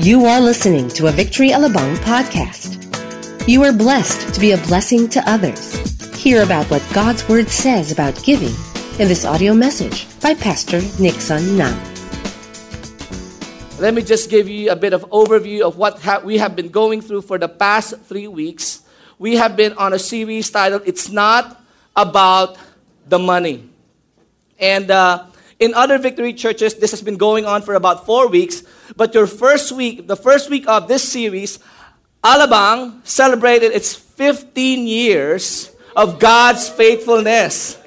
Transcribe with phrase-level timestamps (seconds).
[0.00, 2.82] You are listening to a Victory Alabang podcast.
[3.46, 5.78] You are blessed to be a blessing to others.
[6.18, 8.52] Hear about what God's Word says about giving
[8.98, 11.78] in this audio message by Pastor Nixon Nam.
[13.78, 16.70] Let me just give you a bit of overview of what ha- we have been
[16.70, 18.82] going through for the past three weeks.
[19.20, 21.62] We have been on a series titled "It's Not
[21.94, 22.58] About
[23.06, 23.70] the Money,"
[24.58, 25.26] and uh,
[25.58, 28.62] in other Victory churches, this has been going on for about four weeks.
[28.96, 31.58] But your first week, the first week of this series,
[32.22, 37.78] Alabang celebrated its 15 years of God's faithfulness.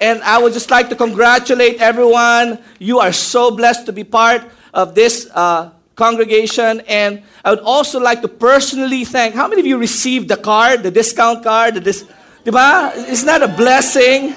[0.00, 2.58] And I would just like to congratulate everyone.
[2.78, 4.42] You are so blessed to be part
[4.74, 6.82] of this uh, congregation.
[6.88, 10.82] And I would also like to personally thank how many of you received the card,
[10.82, 11.74] the discount card?
[11.74, 12.04] The dis-?
[12.44, 14.34] Isn't that a blessing?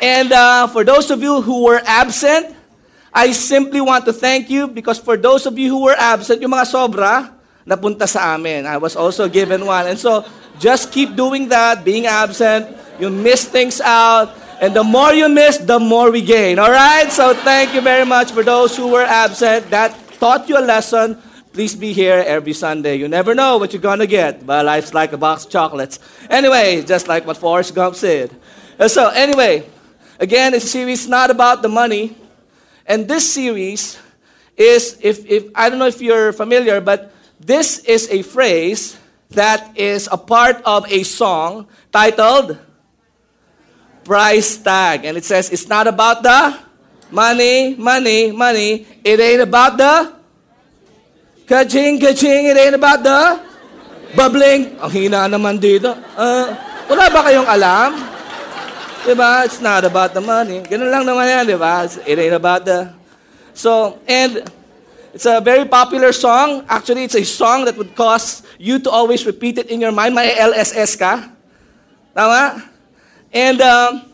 [0.00, 2.56] And uh, for those of you who were absent,
[3.12, 6.50] I simply want to thank you because for those of you who were absent, yung
[6.50, 7.30] mga sobra,
[7.66, 8.66] napunta sa amin.
[8.66, 9.86] I was also given one.
[9.86, 10.24] And so,
[10.58, 12.68] just keep doing that, being absent.
[13.00, 14.34] You miss things out.
[14.60, 16.58] And the more you miss, the more we gain.
[16.58, 17.10] All right?
[17.10, 19.70] So, thank you very much for those who were absent.
[19.70, 21.18] That taught you a lesson.
[21.52, 22.96] Please be here every Sunday.
[22.96, 24.44] You never know what you're going to get.
[24.46, 25.98] But life's like a box of chocolates.
[26.28, 28.30] Anyway, just like what Forrest Gump said.
[28.88, 29.70] So, anyway,
[30.18, 32.16] again, this series not about the money.
[32.86, 33.98] And this series
[34.56, 38.96] is, if, if I don't know if you're familiar, but this is a phrase
[39.30, 42.58] that is a part of a song titled
[44.04, 45.04] Price Tag.
[45.04, 46.58] And it says, It's not about the
[47.10, 48.86] money, money, money.
[49.02, 50.12] It ain't about the
[51.46, 52.00] kaching.
[52.00, 53.40] It ain't about the
[54.14, 54.78] bubbling.
[54.78, 55.90] Ang hina naman dito.
[56.14, 56.46] Uh,
[56.88, 58.13] wala ba kayong alam?
[59.04, 59.44] Diba?
[59.44, 60.64] It's not about the money.
[60.64, 61.84] Ganun lang naman yan, diba?
[62.08, 62.88] It ain't about the...
[63.52, 64.48] So, and
[65.12, 66.64] it's a very popular song.
[66.72, 70.16] Actually, it's a song that would cause you to always repeat it in your mind.
[70.16, 71.20] May LSS ka.
[72.16, 72.64] Tama?
[73.28, 74.08] And um,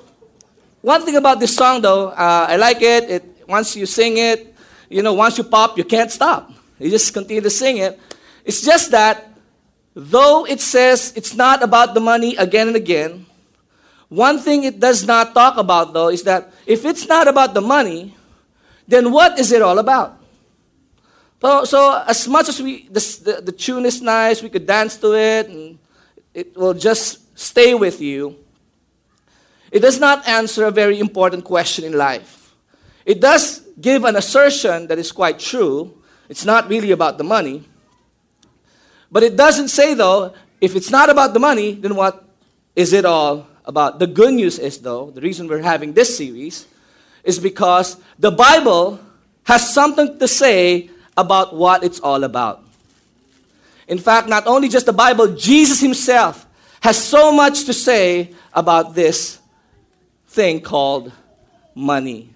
[0.83, 3.11] one thing about this song, though, uh, I like it.
[3.11, 3.22] it.
[3.47, 4.53] Once you sing it,
[4.91, 6.51] you know, once you pop, you can't stop.
[6.81, 7.95] You just continue to sing it.
[8.45, 9.31] It's just that,
[9.95, 13.30] though it says it's not about the money again and again,
[14.10, 17.60] one thing it does not talk about, though, is that if it's not about the
[17.60, 18.16] money,
[18.87, 20.19] then what is it all about?
[21.41, 24.97] So, so as much as we, the, the, the tune is nice, we could dance
[24.98, 25.78] to it, and
[26.34, 28.37] it will just stay with you,
[29.71, 32.53] it does not answer a very important question in life.
[33.06, 35.97] It does give an assertion that is quite true.
[36.28, 37.62] It's not really about the money.
[39.10, 42.25] But it doesn't say, though, if it's not about the money, then what
[42.75, 43.99] is it all about?
[43.99, 46.67] The good news is, though, the reason we're having this series
[47.25, 49.01] is because the Bible
[49.45, 52.63] has something to say about what it's all about.
[53.89, 56.47] In fact, not only just the Bible, Jesus himself
[56.81, 59.39] has so much to say about this
[60.29, 61.13] thing called
[61.75, 62.31] money.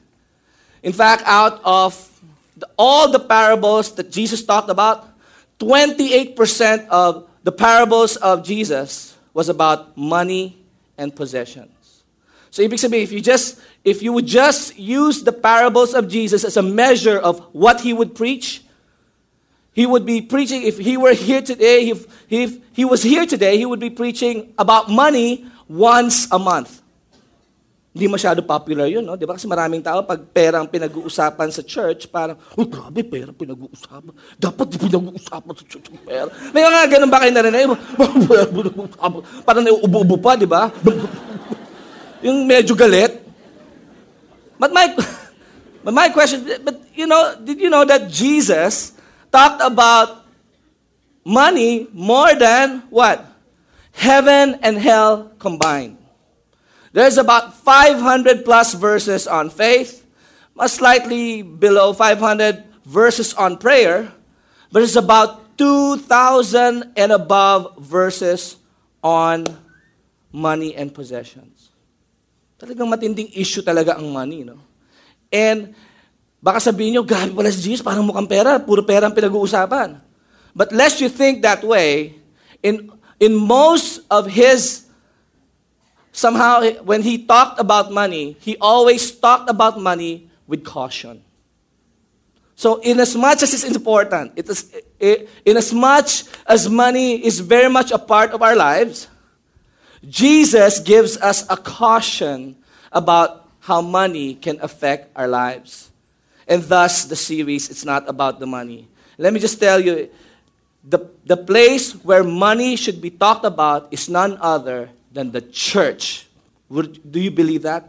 [0.83, 1.95] In fact, out of
[2.57, 5.09] the, all the parables that Jesus talked about,
[5.61, 10.59] 28% of the parables of Jesus was about money
[10.97, 12.05] and possessions.
[12.51, 16.45] So ibig sabihin, if you just if you would just use the parables of Jesus
[16.45, 18.63] as a measure of what he would preach,
[19.75, 23.59] he would be preaching if he were here today, if, if he was here today,
[23.59, 26.81] he would be preaching about money once a month.
[27.95, 29.15] Hindi masyado popular yun, no?
[29.15, 29.39] Di ba?
[29.39, 34.11] Kasi maraming tao, pag pera ang pinag-uusapan sa church, parang, oh, grabe, pera pinag-uusapan.
[34.35, 36.27] Dapat pinag-uusapan sa church ang pera.
[36.51, 37.71] May mga ganun ba kayo narinig?
[39.47, 40.75] parang nauubo-ubo pa, di ba?
[42.27, 43.23] Yung medyo galit.
[44.59, 44.91] But my,
[45.87, 48.91] but my question, but you know, did you know that Jesus
[49.31, 50.27] talked about
[51.23, 53.23] money more than what?
[53.95, 56.04] Heaven and hell combined.
[56.95, 60.07] There's about 500 plus verses on faith,
[60.71, 64.15] slightly below 500 verses on prayer,
[64.71, 68.63] but it's about 2,000 and above verses
[69.03, 69.43] on
[70.31, 71.75] money and possessions.
[72.63, 74.63] Talagang matinding issue talaga ang money, no?
[75.35, 75.75] And
[76.39, 79.99] baka sabihin nyo, grabe pala si Jesus, parang mukhang pera, puro pera ang pinag-uusapan.
[80.55, 82.15] But lest you think that way,
[82.63, 82.87] in,
[83.19, 84.84] in most of his
[86.15, 91.23] somehow when he talked about money, he always talked about money with caution.
[92.55, 97.41] So, in as much as it's important, it is, in as much as money is
[97.41, 99.09] very much a part of our lives,
[100.09, 102.57] Jesus gives us a caution
[102.93, 105.91] about how money can affect our lives.
[106.47, 108.87] And thus, the series, it's not about the money.
[109.19, 110.11] Let me just tell you,
[110.85, 116.27] the, the place where money should be talked about is none other than the church.
[116.67, 117.87] Would, do you believe that?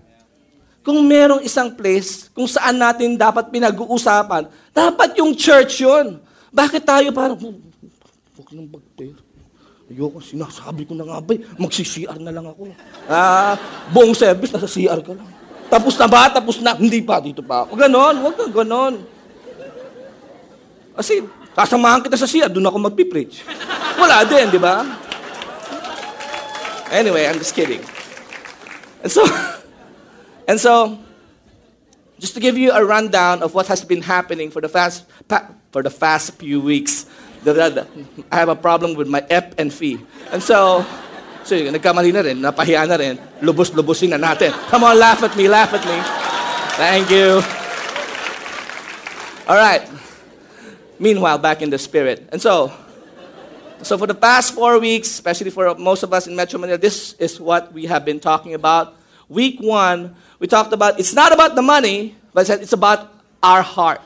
[0.85, 6.21] Kung merong isang place kung saan natin dapat pinag-uusapan, dapat yung church yun.
[6.53, 9.17] Bakit tayo parang, huwag nang mag-pera.
[9.89, 12.69] Ayoko, sinasabi ko na nga ba, magsi-CR na lang ako.
[13.09, 13.57] Ah,
[13.89, 15.29] buong service, nasa CR ka lang.
[15.65, 16.29] Tapos na ba?
[16.29, 16.77] Tapos na?
[16.77, 17.73] Hindi pa, dito pa ako.
[17.73, 19.01] Ganon, huwag kang ganon.
[20.93, 21.25] Kasi,
[21.57, 23.41] sasamahan kita sa CR, doon ako magpipreach.
[23.97, 24.85] Wala din, di ba?
[26.91, 27.83] Anyway, I'm just kidding.
[29.01, 29.25] And so,
[30.47, 30.99] and so,
[32.19, 35.49] just to give you a rundown of what has been happening for the fast, pa,
[35.71, 37.05] for the past few weeks,
[37.45, 37.85] I
[38.31, 39.99] have a problem with my ep and fee.
[40.31, 40.85] And so,
[41.43, 44.51] so nagkamali na rin, napahiya na rin, lubos-lubusin na natin.
[44.69, 45.97] Come on, laugh at me, laugh at me.
[46.77, 47.41] Thank you.
[49.47, 49.85] All right.
[50.97, 52.27] Meanwhile, back in the spirit.
[52.31, 52.73] And so,
[53.81, 57.13] so for the past four weeks, especially for most of us in Metro Manila, this
[57.13, 58.95] is what we have been talking about.
[59.27, 64.01] Week one, we talked about it's not about the money, but it's about our heart.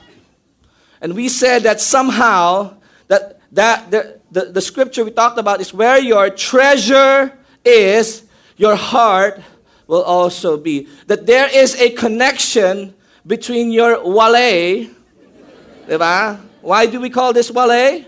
[1.01, 2.75] And we said that somehow
[3.07, 7.33] that, that the, the, the scripture we talked about is where your treasure
[7.63, 8.23] is,
[8.57, 9.41] your heart
[9.87, 10.87] will also be.
[11.07, 12.93] That there is a connection
[13.25, 14.87] between your wale?
[16.61, 18.05] Why do we call this wale?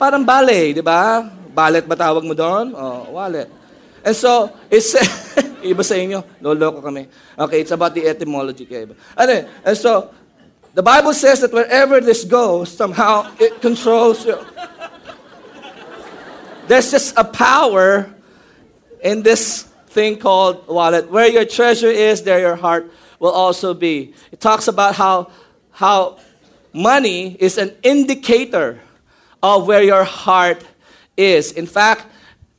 [0.00, 1.20] Parang ballet, di ba?
[1.52, 2.72] Ballet ba tawag mo doon?
[2.72, 3.52] Oh, wallet.
[4.00, 4.96] And so, it's,
[5.60, 7.04] iba sa inyo, loloko kami.
[7.36, 8.96] Okay, it's about the etymology kaya iba.
[9.12, 10.08] And eh, eh, so,
[10.72, 14.40] the Bible says that wherever this goes, somehow it controls you.
[16.64, 18.08] There's just a power
[19.04, 21.12] in this thing called wallet.
[21.12, 22.88] Where your treasure is, there your heart
[23.20, 24.16] will also be.
[24.32, 25.28] It talks about how,
[25.76, 26.16] how
[26.72, 28.80] money is an indicator
[29.42, 30.64] of where your heart
[31.16, 31.52] is.
[31.52, 32.06] In fact,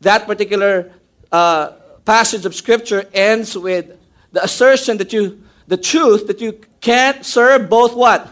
[0.01, 0.91] that particular
[1.31, 1.71] uh,
[2.05, 3.97] passage of scripture ends with
[4.31, 8.27] the assertion that you, the truth that you can't serve both what?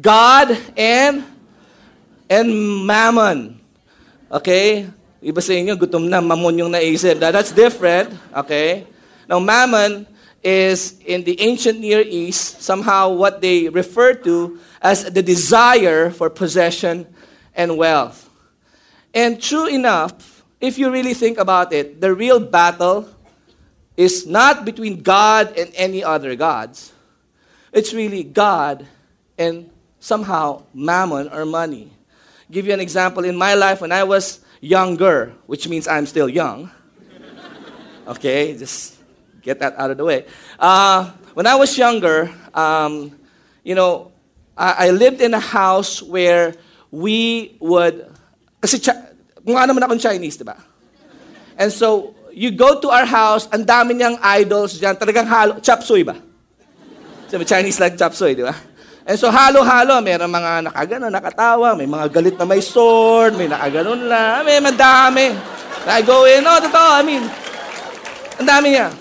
[0.00, 1.24] God and
[2.30, 3.58] and mammon.
[4.30, 4.86] Okay?
[5.20, 7.18] Iba sa inyo, gutom na, mammon yung naisip.
[7.18, 8.14] That, that's different.
[8.32, 8.86] Okay?
[9.28, 10.06] Now, mammon
[10.40, 16.30] is in the ancient Near East somehow what they refer to as the desire for
[16.30, 17.04] possession
[17.60, 18.30] and wealth.
[19.12, 23.06] And true enough, if you really think about it, the real battle
[23.98, 26.92] is not between God and any other gods.
[27.70, 28.86] It's really God
[29.36, 29.68] and
[30.00, 31.92] somehow mammon or money.
[32.50, 36.28] Give you an example in my life when I was younger, which means I'm still
[36.28, 36.70] young.
[38.08, 38.96] Okay, just
[39.40, 40.26] get that out of the way.
[40.58, 43.14] Uh, when I was younger, um,
[43.62, 44.10] you know,
[44.56, 46.56] I, I lived in a house where
[46.90, 48.06] we would,
[48.58, 48.82] kasi
[49.46, 50.58] mukha naman akong Chinese, di ba?
[51.56, 55.82] And so, you go to our house, ang dami niyang idols dyan, talagang halo, chop
[55.82, 56.18] suey ba?
[57.30, 58.54] Sabi, Chinese like chop suey, di ba?
[59.06, 64.06] And so, halo-halo, mayroong mga nakagano, nakatawa, may mga galit na may sword, may nakaganon
[64.06, 65.34] lang, may madami.
[65.88, 67.24] I go in, oh, totoo, I mean,
[68.38, 68.92] ang dami niya.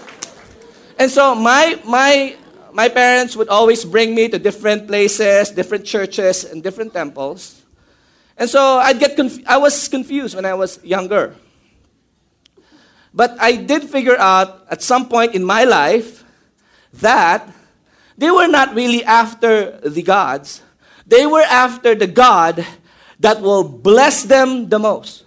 [0.97, 2.33] And so, my, my,
[2.71, 7.58] my parents would always bring me to different places, different churches, and different temples.
[8.39, 11.35] And so I'd get conf- I was confused when I was younger.
[13.13, 16.23] But I did figure out at some point in my life
[16.93, 17.43] that
[18.17, 20.63] they were not really after the gods.
[21.05, 22.65] They were after the God
[23.19, 25.25] that will bless them the most.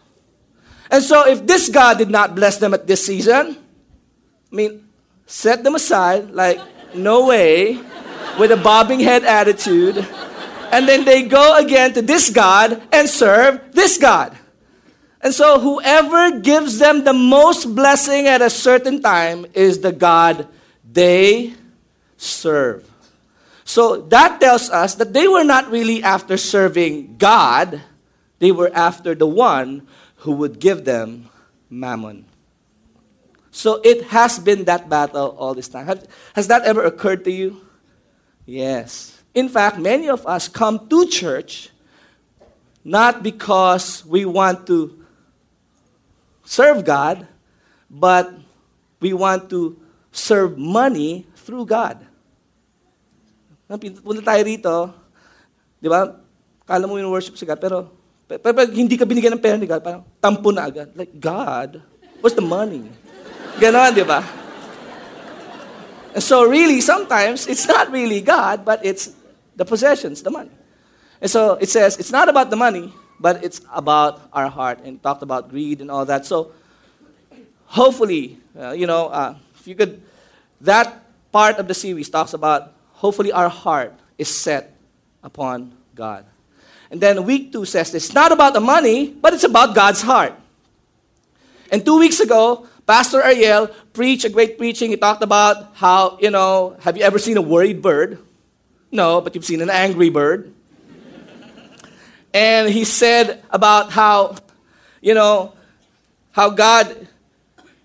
[0.90, 3.56] And so if this God did not bless them at this season,
[4.52, 4.88] I mean,
[5.26, 6.60] set them aside, like,
[6.94, 7.78] no way,
[8.38, 10.06] with a bobbing head attitude
[10.72, 14.36] and then they go again to this God and serve this God.
[15.20, 20.48] And so whoever gives them the most blessing at a certain time is the God
[20.82, 21.54] they
[22.16, 22.88] serve.
[23.64, 27.80] So that tells us that they were not really after serving God,
[28.40, 29.86] they were after the one
[30.16, 31.28] who would give them
[31.70, 32.24] mammon.
[33.50, 35.86] So it has been that battle all this time.
[36.34, 37.60] has that ever occurred to you?
[38.46, 39.11] Yes.
[39.32, 41.72] In fact, many of us come to church
[42.84, 44.92] not because we want to
[46.44, 47.26] serve God,
[47.88, 48.28] but
[49.00, 49.78] we want to
[50.10, 52.04] serve money through God.
[54.04, 54.74] Punta tayo rito,
[55.80, 56.12] di ba?
[56.68, 57.88] Kala mo yung worship sa God, pero,
[58.28, 60.92] pero, pero hindi ka binigyan ng pera ni God, parang tampo na agad.
[60.92, 61.80] Like, God,
[62.20, 62.84] what's the money?
[63.56, 64.20] Ganon, di ba?
[66.12, 69.16] And so really, sometimes, it's not really God, but it's
[69.56, 70.50] the possessions, the money.
[71.20, 74.80] And so it says, it's not about the money, but it's about our heart.
[74.84, 76.26] And talked about greed and all that.
[76.26, 76.52] So
[77.66, 80.02] hopefully, uh, you know, uh, if you could,
[80.60, 84.76] that part of the series talks about hopefully our heart is set
[85.22, 86.26] upon God.
[86.90, 90.34] And then week two says it's not about the money, but it's about God's heart.
[91.70, 94.90] And two weeks ago, Pastor Ariel preached a great preaching.
[94.90, 98.18] He talked about how, you know, have you ever seen a worried bird?
[98.92, 100.52] No, but you've seen an angry bird.
[102.34, 104.36] and he said about how,
[105.00, 105.54] you know,
[106.32, 107.08] how God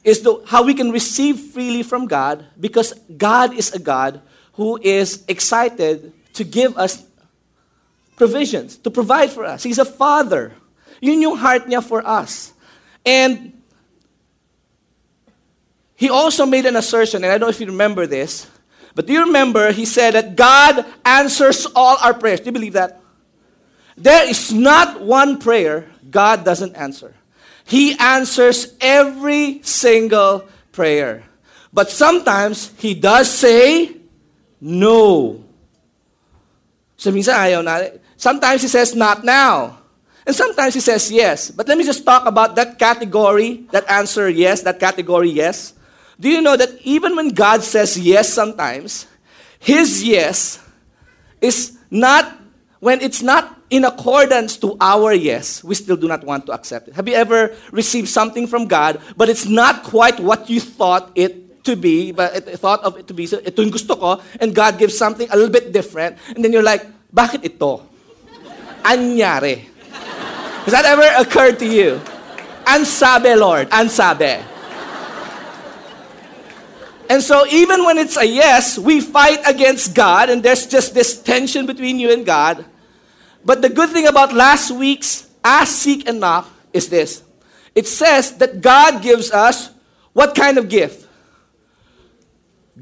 [0.04, 4.22] is the, how we can receive freely from God because God is a God
[4.54, 7.06] who is excited to give us
[8.18, 9.64] provisions, to provide for us.
[9.64, 10.54] He's a father.
[11.00, 12.52] Yun yung heart niya for us.
[13.06, 13.54] And
[15.96, 18.48] he also made an assertion, and I don't know if you remember this,
[18.98, 22.40] but do you remember he said that God answers all our prayers?
[22.40, 23.00] Do you believe that?
[23.96, 27.14] There is not one prayer God doesn't answer.
[27.64, 31.22] He answers every single prayer.
[31.72, 33.98] But sometimes he does say
[34.60, 35.46] no.
[36.98, 37.14] So.
[38.18, 39.78] Sometimes he says not now.
[40.26, 41.52] And sometimes he says yes.
[41.52, 45.77] But let me just talk about that category, that answer yes, that category yes.
[46.20, 49.06] Do you know that even when God says yes sometimes,
[49.60, 50.60] his yes
[51.42, 52.38] is not,
[52.80, 56.88] when it's not in accordance to our yes, we still do not want to accept
[56.88, 56.96] it.
[56.96, 61.64] Have you ever received something from God, but it's not quite what you thought it
[61.66, 64.56] to be, but it, thought of it to be, so ito yung gusto ko, and
[64.56, 67.84] God gives something a little bit different, and then you're like, bakit ito?
[68.88, 69.68] Anyari.
[70.64, 72.00] Has that ever occurred to you?
[72.64, 73.70] Ansabe, Lord.
[73.70, 74.57] Ansabe.
[77.10, 81.22] And so, even when it's a yes, we fight against God, and there's just this
[81.22, 82.66] tension between you and God.
[83.46, 87.24] But the good thing about last week's Ask, Seek, and Knock is this
[87.74, 89.70] it says that God gives us
[90.12, 91.08] what kind of gift?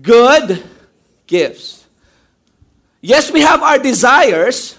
[0.01, 0.63] Good
[1.27, 1.85] gifts.
[3.01, 4.77] Yes, we have our desires,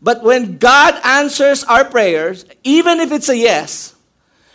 [0.00, 3.94] but when God answers our prayers, even if it's a yes,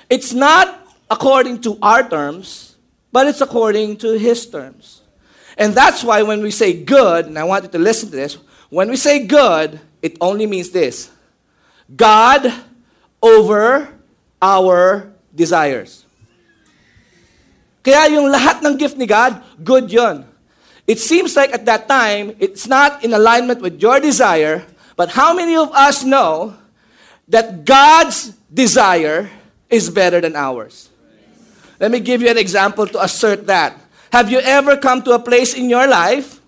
[0.09, 2.68] it's not according to our terms
[3.11, 5.01] but it's according to his terms.
[5.57, 8.37] And that's why when we say good, and I want you to listen to this,
[8.69, 11.11] when we say good, it only means this
[11.93, 12.53] God
[13.21, 13.89] over
[14.41, 16.05] our desires.
[17.83, 20.27] Kaya yung lahat ng gift ni God, good yon.
[20.85, 25.33] It seems like at that time, it's not in alignment with your desire, but how
[25.33, 26.55] many of us know
[27.27, 29.29] that God's desire
[29.69, 30.88] is better than ours?
[31.79, 33.79] Let me give you an example to assert that.
[34.11, 36.41] Have you ever come to a place in your life,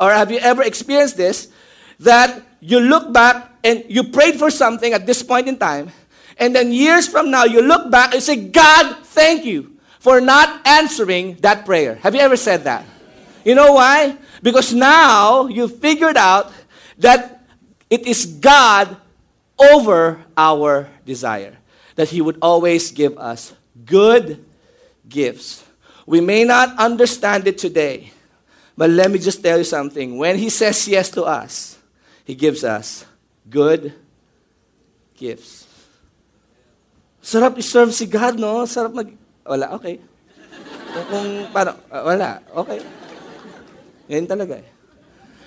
[0.00, 1.48] or have you ever experienced this,
[2.00, 5.90] that you look back and you prayed for something at this point in time,
[6.38, 10.66] and then years from now you look back and say, God, thank you for not
[10.66, 11.96] answering that prayer?
[11.96, 12.86] Have you ever said that?
[13.44, 14.16] You know why?
[14.42, 16.52] Because now you figured out
[16.98, 17.44] that
[17.90, 18.96] it is God
[19.58, 21.56] over our desire.
[21.96, 23.52] That He would always give us
[23.84, 24.44] good
[25.08, 25.64] gifts.
[26.06, 28.12] We may not understand it today,
[28.76, 30.16] but let me just tell you something.
[30.16, 31.78] When He says yes to us,
[32.24, 33.04] He gives us
[33.48, 33.92] good
[35.16, 35.66] gifts.
[37.22, 38.64] Sarap i-serve si God, no?
[38.64, 39.12] Sarap mag...
[39.44, 40.00] Wala, okay.
[41.12, 42.80] Kung paano, uh, wala, okay.
[44.08, 44.68] Ganyan talaga eh.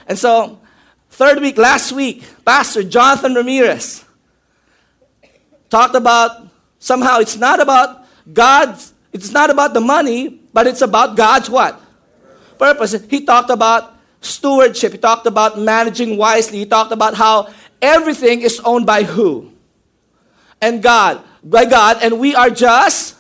[0.05, 0.61] And so,
[1.09, 4.05] third week, last week, Pastor Jonathan Ramirez
[5.69, 6.45] talked about
[6.77, 11.79] somehow it's not about God's it's not about the money, but it's about God's what?
[12.57, 12.93] Purpose.
[13.09, 14.91] He talked about stewardship.
[14.93, 16.59] He talked about managing wisely.
[16.59, 17.49] He talked about how
[17.81, 19.51] everything is owned by who?
[20.61, 21.23] And God.
[21.43, 21.97] By God.
[22.01, 23.17] And we are just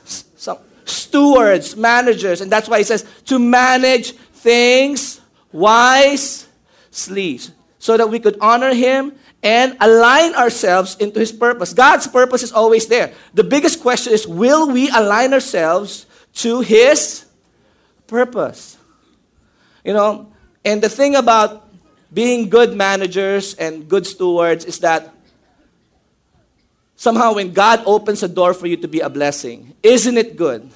[0.85, 2.41] stewards, managers.
[2.41, 5.21] And that's why he says to manage things
[5.51, 6.47] wisely.
[7.79, 11.73] So that we could honor him and align ourselves into His purpose.
[11.73, 13.13] God's purpose is always there.
[13.33, 16.05] The biggest question is will we align ourselves
[16.35, 17.25] to His
[18.07, 18.77] purpose?
[19.83, 20.31] You know,
[20.63, 21.67] and the thing about
[22.13, 25.13] being good managers and good stewards is that
[26.95, 30.69] somehow when God opens a door for you to be a blessing, isn't it good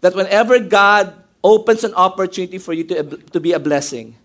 [0.00, 3.02] that whenever God opens an opportunity for you to,
[3.32, 4.16] to be a blessing,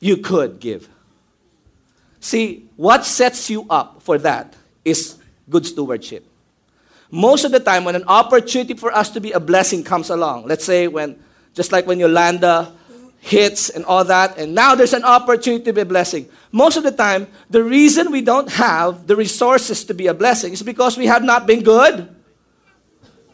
[0.00, 0.88] you could give?
[2.20, 6.26] See, what sets you up for that is good stewardship.
[7.10, 10.46] Most of the time, when an opportunity for us to be a blessing comes along,
[10.46, 11.18] let's say when,
[11.54, 12.72] just like when Yolanda
[13.18, 16.28] hits and all that, and now there's an opportunity to be a blessing.
[16.52, 20.52] Most of the time, the reason we don't have the resources to be a blessing
[20.52, 22.14] is because we have not been good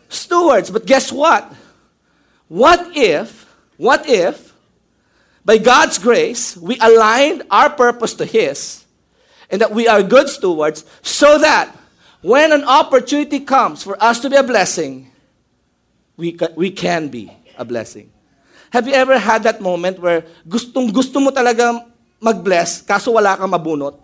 [0.09, 0.71] stewards.
[0.71, 1.53] But guess what?
[2.49, 4.46] What if, what if,
[5.47, 8.83] by God's grace, we aligned our purpose to His,
[9.47, 11.71] and that we are good stewards, so that
[12.19, 15.07] when an opportunity comes for us to be a blessing,
[16.19, 18.11] we, ca- we can be a blessing.
[18.75, 21.79] Have you ever had that moment where gustong gusto mo talaga
[22.19, 23.95] mag-bless, kaso wala kang mabunot?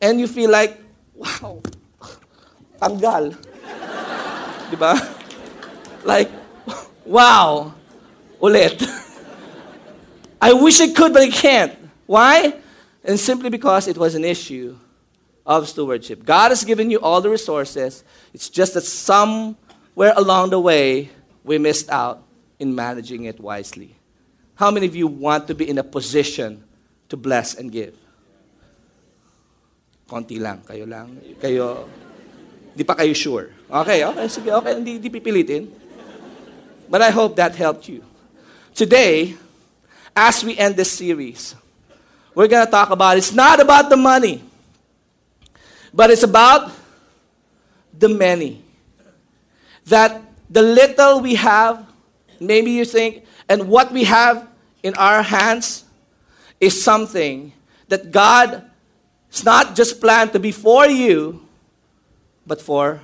[0.00, 0.80] And you feel like,
[1.12, 1.60] wow,
[2.80, 3.36] tanggal.
[4.72, 4.96] Di ba?
[6.00, 6.32] Like,
[7.04, 7.76] wow,
[8.40, 8.80] ulit.
[10.40, 11.74] I wish I could, but I can't.
[12.06, 12.54] Why?
[13.04, 14.76] And simply because it was an issue
[15.44, 16.24] of stewardship.
[16.24, 18.04] God has given you all the resources.
[18.34, 21.10] It's just that somewhere along the way,
[21.42, 22.22] we missed out
[22.58, 23.96] in managing it wisely.
[24.54, 26.62] How many of you want to be in a position
[27.08, 27.96] to bless and give?
[30.08, 31.16] Konti lang, kayo lang.
[31.40, 31.88] Kayo,
[32.76, 33.52] di pa kayo sure.
[33.70, 35.68] Okay, okay, sige, okay, hindi, hindi pipilitin.
[36.90, 38.04] But I hope that helped you.
[38.74, 39.36] Today,
[40.18, 41.54] as we end this series,
[42.34, 44.42] we're going to talk about it's not about the money,
[45.94, 46.72] but it's about
[47.96, 48.62] the many.
[49.86, 50.20] That
[50.50, 51.88] the little we have
[52.40, 54.46] Maybe you think, and what we have
[54.82, 55.84] in our hands
[56.60, 57.52] is something
[57.88, 58.62] that God
[59.32, 61.42] is not just planned to be for you,
[62.46, 63.00] but for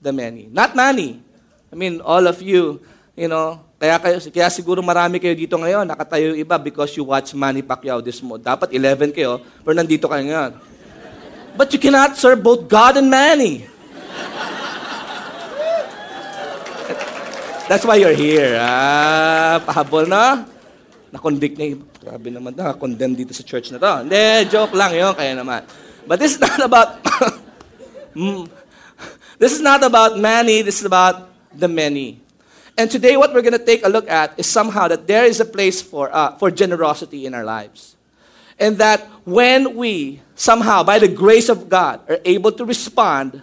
[0.00, 0.48] the many.
[0.50, 1.22] Not money.
[1.72, 2.82] I mean, all of you,
[3.16, 7.34] you know, kaya, kayo, kaya siguro marami kayo dito ngayon, nakatayo iba because you watch
[7.34, 8.38] Manny Pacquiao this mo.
[8.38, 10.54] Dapat 11 kayo, pero nandito kayo ngayon.
[11.58, 13.66] But you cannot serve both God and Manny.
[17.66, 18.54] That's why you're here.
[18.54, 20.46] Ah, pahabol na.
[21.10, 21.82] Na-convict niya.
[21.98, 24.06] Grabe naman, na-condemn dito sa church na to.
[24.06, 25.66] Hindi, joke lang yun, kaya naman.
[26.06, 27.02] But this is not about,
[28.14, 28.46] mm,
[29.42, 32.21] this is not about many, this is about the many.
[32.76, 35.40] And today what we're going to take a look at is somehow that there is
[35.40, 37.96] a place for, uh, for generosity in our lives.
[38.58, 43.42] And that when we somehow, by the grace of God, are able to respond,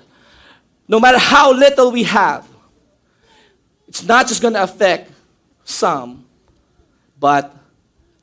[0.87, 2.47] no matter how little we have,
[3.87, 5.11] it's not just going to affect
[5.63, 6.25] some,
[7.19, 7.55] but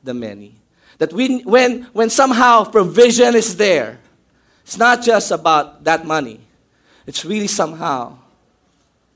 [0.03, 0.55] the many.
[0.97, 3.99] That we, when, when somehow provision is there,
[4.63, 6.41] it's not just about that money,
[7.05, 8.17] it's really somehow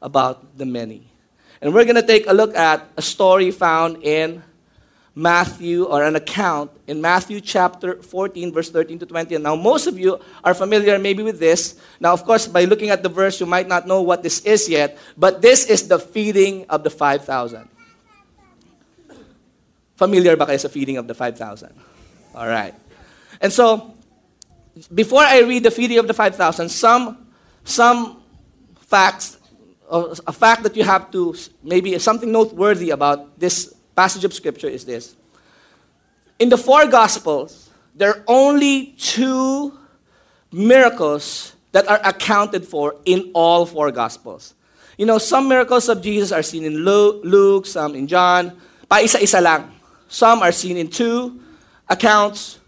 [0.01, 1.10] about the many.
[1.61, 4.41] And we're going to take a look at a story found in
[5.13, 9.35] Matthew or an account in Matthew chapter 14, verse 13 to 20.
[9.35, 11.79] And now, most of you are familiar maybe with this.
[11.99, 14.69] Now, of course, by looking at the verse, you might not know what this is
[14.69, 17.67] yet, but this is the feeding of the 5,000.
[19.95, 21.69] Familiar ba kayo sa feeding of the 5,000?
[22.33, 22.73] All right.
[23.41, 23.93] And so,
[24.95, 27.27] before I read the feeding of the 5,000, some,
[27.65, 28.23] some
[28.79, 29.37] facts,
[29.91, 34.85] a fact that you have to, maybe something noteworthy about this passage of scripture is
[34.85, 35.15] this.
[36.39, 39.77] In the four gospels, there are only two
[40.51, 44.55] miracles that are accounted for in all four gospels.
[44.97, 48.57] You know, some miracles of Jesus are seen in Luke, some in John.
[48.89, 49.71] Pa isa-isa lang.
[50.07, 51.39] Some are seen in two
[51.87, 52.59] accounts,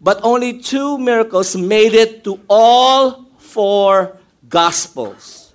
[0.00, 4.16] but only two miracles made it to all four
[4.48, 5.47] gospels.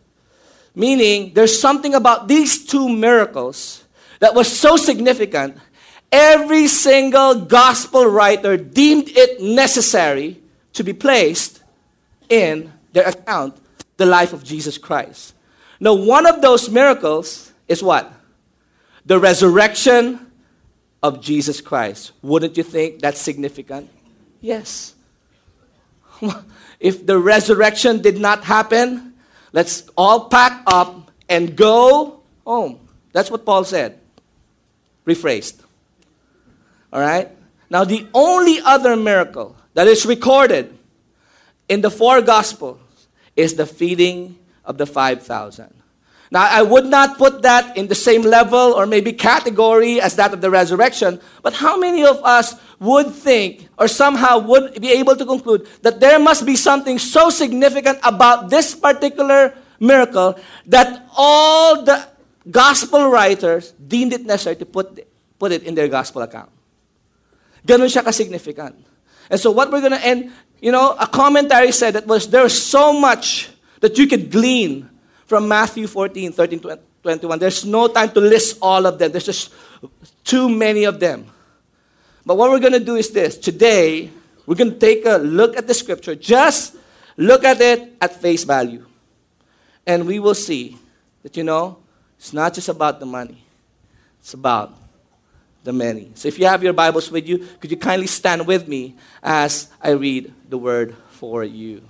[0.75, 3.83] Meaning, there's something about these two miracles
[4.19, 5.57] that was so significant,
[6.11, 10.39] every single gospel writer deemed it necessary
[10.73, 11.61] to be placed
[12.29, 13.57] in their account
[13.97, 15.35] the life of Jesus Christ.
[15.79, 18.11] Now, one of those miracles is what?
[19.05, 20.31] The resurrection
[21.01, 22.13] of Jesus Christ.
[22.21, 23.89] Wouldn't you think that's significant?
[24.39, 24.95] Yes.
[26.79, 29.12] if the resurrection did not happen,
[29.53, 32.79] let's all pack up and go home.
[33.13, 33.99] That's what Paul said
[35.05, 35.61] rephrased.
[36.91, 37.29] All right?
[37.69, 40.77] Now, the only other miracle that is recorded
[41.67, 42.79] in the four Gospels
[43.35, 45.73] is the feeding of the 5,000.
[46.33, 50.33] Now, I would not put that in the same level or maybe category as that
[50.33, 55.15] of the resurrection, but how many of us would think or somehow would be able
[55.15, 60.33] to conclude that there must be something so significant about this particular miracle
[60.65, 62.01] that all the
[62.49, 65.05] gospel writers deemed it necessary to put,
[65.37, 66.49] put it in their gospel account.
[67.67, 68.73] Ganun siya ka-significant.
[69.29, 72.59] And so what we're going to end, you know, a commentary said that was there's
[72.59, 74.89] so much that you could glean
[75.25, 76.59] from Matthew 14, 13,
[77.01, 77.39] 21.
[77.39, 79.53] There's no time to list all of them, there's just
[80.23, 81.25] too many of them.
[82.25, 84.09] But what we're going to do is this today,
[84.45, 86.75] we're going to take a look at the scripture, just
[87.17, 88.85] look at it at face value.
[89.85, 90.77] And we will see
[91.23, 91.77] that, you know,
[92.17, 93.43] it's not just about the money,
[94.19, 94.73] it's about
[95.63, 96.11] the many.
[96.15, 99.69] So if you have your Bibles with you, could you kindly stand with me as
[99.81, 101.81] I read the word for you?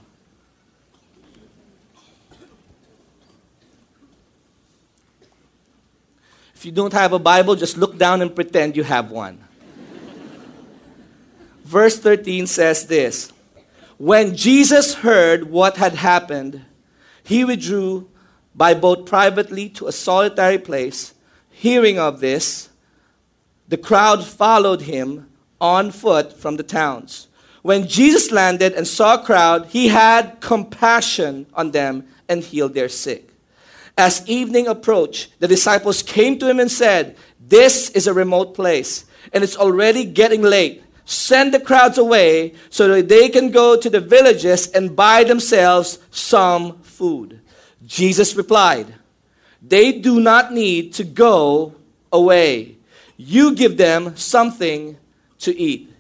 [6.63, 9.37] If you don't have a Bible, just look down and pretend you have one.
[11.65, 13.33] Verse 13 says this
[13.97, 16.63] When Jesus heard what had happened,
[17.21, 18.09] he withdrew
[18.55, 21.13] by boat privately to a solitary place.
[21.49, 22.69] Hearing of this,
[23.67, 27.27] the crowd followed him on foot from the towns.
[27.61, 32.87] When Jesus landed and saw a crowd, he had compassion on them and healed their
[32.87, 33.32] sick.
[33.97, 39.05] As evening approached, the disciples came to him and said, This is a remote place,
[39.31, 40.83] and it's already getting late.
[41.05, 45.99] Send the crowds away so that they can go to the villages and buy themselves
[46.11, 47.41] some food.
[47.85, 48.95] Jesus replied,
[49.61, 51.75] They do not need to go
[52.11, 52.77] away.
[53.17, 54.97] You give them something
[55.39, 55.91] to eat.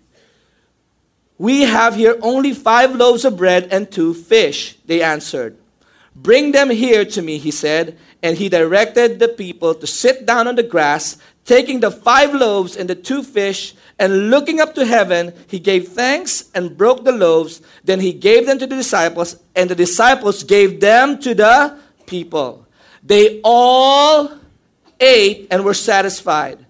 [1.37, 5.57] We have here only five loaves of bread and two fish, they answered.
[6.15, 7.97] Bring them here to me, he said.
[8.21, 12.77] And he directed the people to sit down on the grass, taking the five loaves
[12.77, 17.11] and the two fish, and looking up to heaven, he gave thanks and broke the
[17.11, 17.61] loaves.
[17.83, 22.65] Then he gave them to the disciples, and the disciples gave them to the people.
[23.03, 24.31] They all
[24.99, 26.65] ate and were satisfied.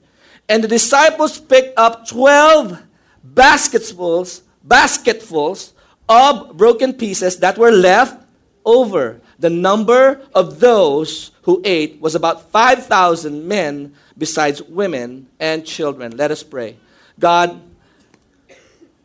[0.50, 2.82] And the disciples picked up 12
[3.24, 5.74] basketfuls, basketfuls
[6.10, 8.22] of broken pieces that were left
[8.66, 16.16] over the number of those who ate was about 5,000 men, besides women and children.
[16.16, 16.78] Let us pray.
[17.20, 17.62] God,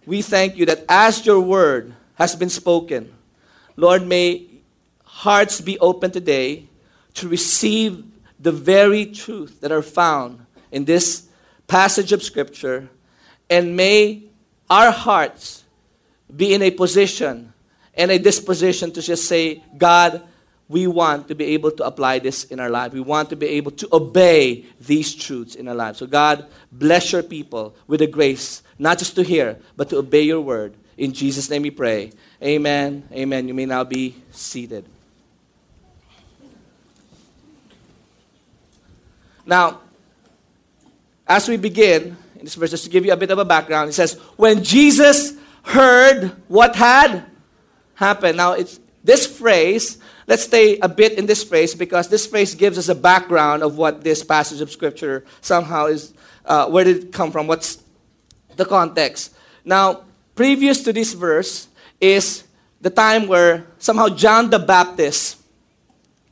[0.07, 3.13] we thank you that as your word has been spoken,
[3.75, 4.47] Lord, may
[5.03, 6.69] hearts be open today
[7.15, 8.05] to receive
[8.39, 11.27] the very truth that are found in this
[11.67, 12.89] passage of Scripture,
[13.51, 14.23] and may
[14.71, 15.65] our hearts
[16.37, 17.53] be in a position
[17.95, 20.23] and a disposition to just say, God,
[20.69, 22.93] we want to be able to apply this in our life.
[22.93, 25.99] We want to be able to obey these truths in our lives.
[25.99, 30.23] So, God, bless your people with the grace, not just to hear, but to obey
[30.23, 30.75] your word.
[30.97, 32.13] In Jesus' name we pray.
[32.43, 33.09] Amen.
[33.13, 33.49] Amen.
[33.49, 34.85] You may now be seated.
[39.47, 39.81] Now,
[41.27, 43.89] as we begin in this verse, just to give you a bit of a background,
[43.89, 47.25] it says, When Jesus heard what had
[47.95, 48.37] happened.
[48.37, 52.77] Now, it's this phrase, let's stay a bit in this phrase because this phrase gives
[52.77, 56.13] us a background of what this passage of Scripture somehow is.
[56.45, 57.47] Uh, where did it come from?
[57.47, 57.83] What's
[58.57, 59.35] the context?
[59.65, 61.69] Now, previous to this verse
[62.03, 62.45] is
[62.83, 65.41] the time where somehow John the Baptist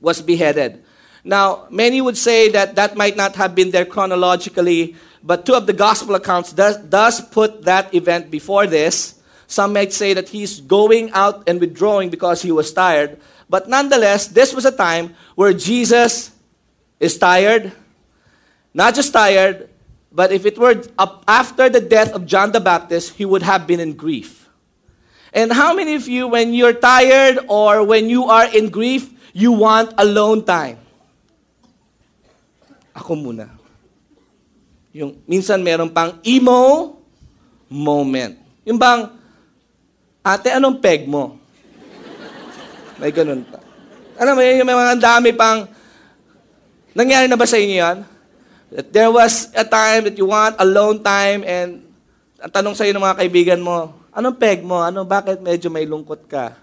[0.03, 0.85] was beheaded.
[1.25, 5.67] Now, many would say that that might not have been there chronologically, but two of
[5.67, 9.16] the gospel accounts does, does put that event before this.
[9.47, 13.21] Some might say that he's going out and withdrawing because he was tired.
[13.49, 16.33] But nonetheless, this was a time where Jesus
[16.99, 17.71] is tired.
[18.75, 19.71] Not just tired,
[20.11, 20.83] but if it were
[21.29, 24.49] after the death of John the Baptist, he would have been in grief.
[25.33, 29.53] And how many of you, when you're tired or when you are in grief, you
[29.53, 30.81] want alone time?
[32.97, 33.53] Ako muna.
[34.97, 36.97] Yung minsan meron pang emo
[37.69, 38.41] moment.
[38.65, 39.13] Yung bang
[40.27, 41.39] Ate, anong peg mo?
[42.99, 43.63] May ganun pa.
[44.19, 45.71] Ano mo yun, may mga dami pang,
[46.99, 47.99] nangyari na ba sa inyo yan?
[48.75, 51.87] That there was a time that you want alone time and
[52.43, 54.83] ang tanong sa iyo ng mga kaibigan mo, anong peg mo?
[54.83, 56.59] Ano, bakit medyo may lungkot ka?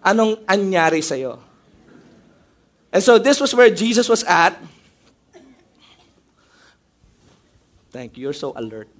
[0.00, 1.36] Anong anyari sa iyo?
[2.88, 4.56] And so this was where Jesus was at.
[7.92, 8.24] Thank you.
[8.28, 8.95] You're so alert.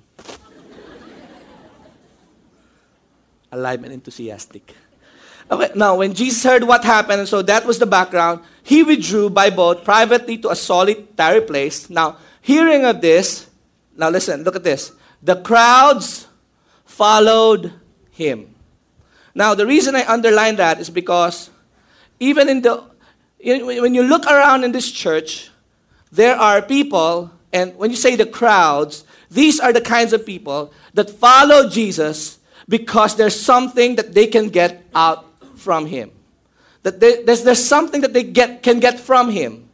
[3.56, 4.74] Alive and enthusiastic.
[5.50, 9.50] Okay, now when Jesus heard what happened, so that was the background, he withdrew by
[9.50, 11.88] boat privately to a solitary place.
[11.88, 13.48] Now, hearing of this,
[13.96, 14.92] now listen, look at this.
[15.22, 16.26] The crowds
[16.84, 17.72] followed
[18.10, 18.54] him.
[19.34, 21.50] Now, the reason I underline that is because
[22.18, 22.82] even in the
[23.38, 25.50] when you look around in this church,
[26.10, 30.72] there are people, and when you say the crowds, these are the kinds of people
[30.94, 32.38] that follow Jesus
[32.68, 35.24] because there's something that they can get out
[35.56, 36.10] from him.
[36.82, 39.68] That they, there's, there's something that they get, can get from him.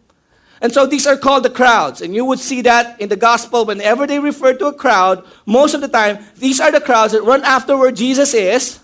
[0.61, 2.03] And so these are called the crowds.
[2.03, 5.75] And you would see that in the gospel whenever they refer to a crowd, most
[5.75, 8.79] of the time, these are the crowds that run after where Jesus is.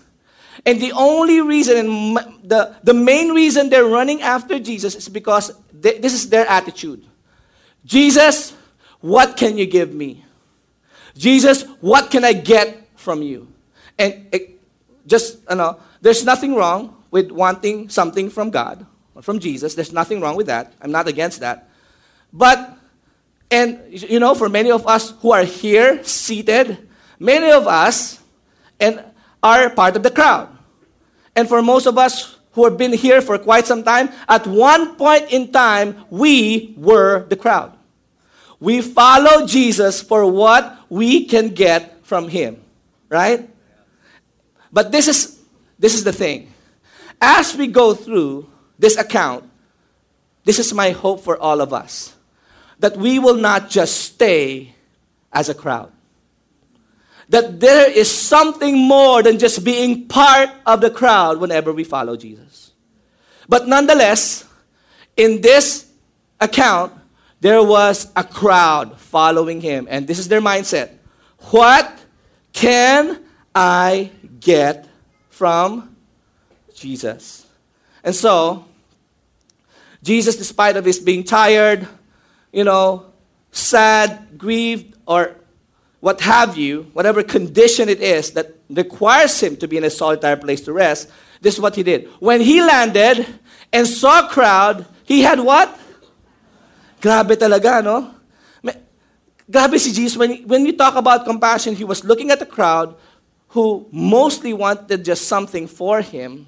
[0.65, 5.53] And the only reason, and the, the main reason they're running after Jesus is because
[5.71, 7.05] they, this is their attitude.
[7.85, 8.53] Jesus,
[8.99, 10.25] what can you give me?
[11.17, 13.47] Jesus, what can I get from you?
[13.99, 14.59] And it,
[15.05, 19.75] just, you know, there's nothing wrong with wanting something from God or from Jesus.
[19.75, 20.73] There's nothing wrong with that.
[20.81, 21.69] I'm not against that.
[22.31, 22.77] But,
[23.51, 26.77] and you know, for many of us who are here seated,
[27.19, 28.19] many of us
[28.79, 29.03] and
[29.43, 30.47] are part of the crowd.
[31.35, 34.95] And for most of us who have been here for quite some time, at one
[34.95, 37.75] point in time, we were the crowd.
[38.59, 42.61] We follow Jesus for what we can get from him,
[43.07, 43.49] right?
[44.71, 45.39] But this is
[45.77, 46.51] this is the thing.
[47.21, 49.49] As we go through this account,
[50.45, 52.15] this is my hope for all of us
[52.79, 54.73] that we will not just stay
[55.31, 55.91] as a crowd.
[57.27, 62.17] That there is something more than just being part of the crowd whenever we follow
[62.17, 62.71] Jesus.
[63.47, 64.45] But nonetheless,
[65.15, 65.85] in this
[66.39, 66.93] account,
[67.41, 69.87] there was a crowd following him.
[69.89, 70.91] And this is their mindset
[71.51, 71.99] What
[72.53, 73.21] can
[73.53, 74.87] I get
[75.29, 75.95] from
[76.73, 77.45] Jesus?
[78.03, 78.65] And so,
[80.01, 81.87] Jesus, despite of his being tired,
[82.51, 83.05] you know,
[83.51, 85.35] sad, grieved, or
[85.99, 90.39] what have you, whatever condition it is that requires him to be in a solitary
[90.39, 91.09] place to rest,
[91.41, 92.07] this is what he did.
[92.19, 93.27] When he landed
[93.73, 95.77] and saw a crowd, he had what?
[97.01, 98.15] Grabe talaga, no?
[99.49, 100.15] Grabe si Jesus.
[100.15, 102.95] When, when we talk about compassion, he was looking at the crowd
[103.49, 106.45] who mostly wanted just something for him.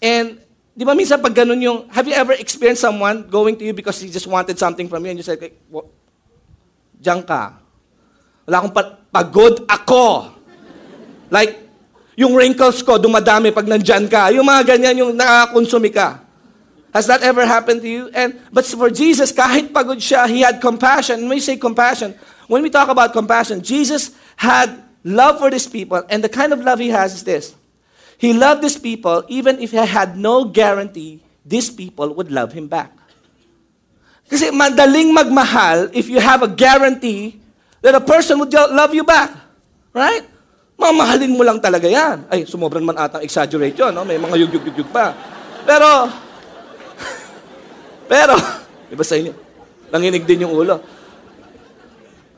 [0.00, 0.40] And
[0.80, 4.00] Di ba minsan pag ganun yung, have you ever experienced someone going to you because
[4.00, 5.52] he just wanted something from you and you said, like,
[6.96, 7.60] diyan ka.
[8.48, 10.32] Wala akong pa- pagod ako.
[11.28, 11.58] Like,
[12.16, 14.32] yung wrinkles ko dumadami pag nandyan ka.
[14.32, 16.24] Yung mga ganyan, yung nakakonsumi ka.
[16.96, 18.08] Has that ever happened to you?
[18.16, 21.22] And but for Jesus, kahit pagod siya, he had compassion.
[21.28, 22.16] When we say compassion,
[22.48, 24.74] when we talk about compassion, Jesus had
[25.04, 27.54] love for these people, and the kind of love he has is this:
[28.20, 32.68] He loved these people even if he had no guarantee these people would love him
[32.68, 32.92] back.
[34.30, 37.40] Kasi madaling magmahal if you have a guarantee
[37.82, 39.34] that a person would love you back.
[39.90, 40.22] Right?
[40.78, 42.24] Mamahalin mo lang talaga yan.
[42.30, 43.90] Ay, sumobran man atang exaggerate yun.
[43.90, 44.06] No?
[44.06, 45.12] May mga yug-yug-yug pa.
[45.66, 45.88] Pero,
[48.12, 48.34] pero,
[48.88, 49.34] iba sa inyo,
[49.90, 50.80] nanginig din yung ulo.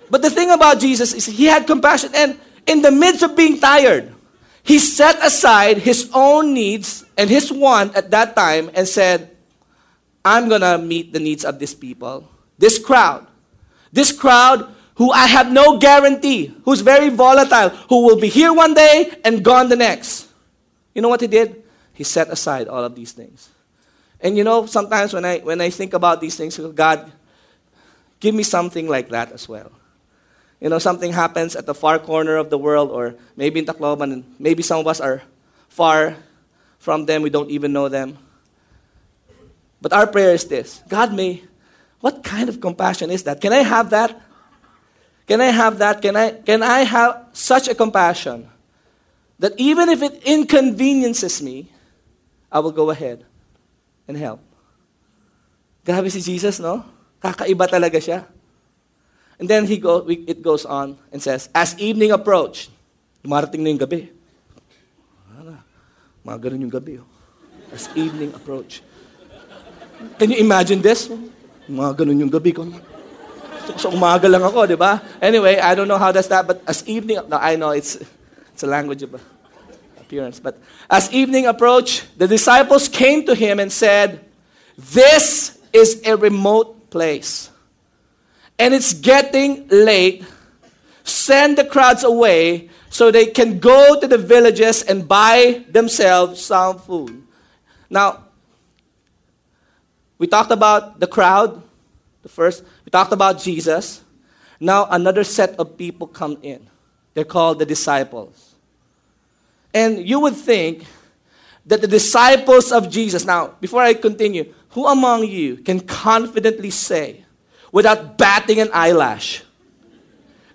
[0.09, 3.59] But the thing about Jesus is he had compassion and in the midst of being
[3.59, 4.12] tired,
[4.62, 9.31] he set aside his own needs and his want at that time and said,
[10.25, 13.27] I'm going to meet the needs of these people, this crowd.
[13.92, 18.75] This crowd who I have no guarantee, who's very volatile, who will be here one
[18.75, 20.29] day and gone the next.
[20.94, 21.62] You know what he did?
[21.92, 23.51] He set aside all of these things.
[24.20, 27.11] And you know, sometimes when I, when I think about these things, God,
[28.20, 29.72] give me something like that as well
[30.62, 34.12] you know, something happens at the far corner of the world, or maybe in Tacloban,
[34.12, 35.20] and maybe some of us are
[35.68, 36.14] far
[36.79, 38.16] from them, we don't even know them.
[39.83, 41.42] But our prayer is this God may,
[41.98, 43.40] what kind of compassion is that?
[43.40, 44.14] Can I have that?
[45.27, 46.01] Can I have that?
[46.01, 48.48] Can I, can I have such a compassion
[49.40, 51.72] that even if it inconveniences me,
[52.51, 53.27] I will go ahead
[54.07, 54.38] and help?
[55.85, 56.85] Grabe si Jesus, no?
[57.18, 58.27] Kakaiba talaga siya.
[59.42, 62.70] And then he go, it goes on and says, As evening approached,
[63.26, 64.07] dumarating na yung gabi.
[66.22, 67.02] Mga ganun yung gabi.
[67.02, 67.11] Oh.
[67.74, 68.87] As evening approached.
[70.14, 71.11] Can you imagine this?
[71.66, 72.70] Mga ganun yung gabi ko.
[73.74, 75.02] So, umaga lang ako, di ba?
[75.18, 77.98] Anyway, I don't know how that's that, but as evening, no, I know it's,
[78.55, 79.18] it's a language of
[79.98, 80.55] appearance, but
[80.87, 84.22] as evening approached, the disciples came to him and said,
[84.78, 87.50] This is a remote place
[88.62, 90.25] and it's getting late,
[91.03, 96.79] send the crowds away so they can go to the villages and buy themselves some
[96.79, 97.27] food.
[97.90, 98.22] Now,
[100.16, 101.61] we talked about the crowd,
[102.22, 102.62] the first.
[102.85, 104.05] We talked about Jesus.
[104.61, 106.64] Now, another set of people come in.
[107.14, 108.55] They're called the disciples.
[109.75, 110.87] And you would think
[111.66, 117.21] that the disciples of Jesus, now, before I continue, who among you can confidently say
[117.72, 119.42] without batting an eyelash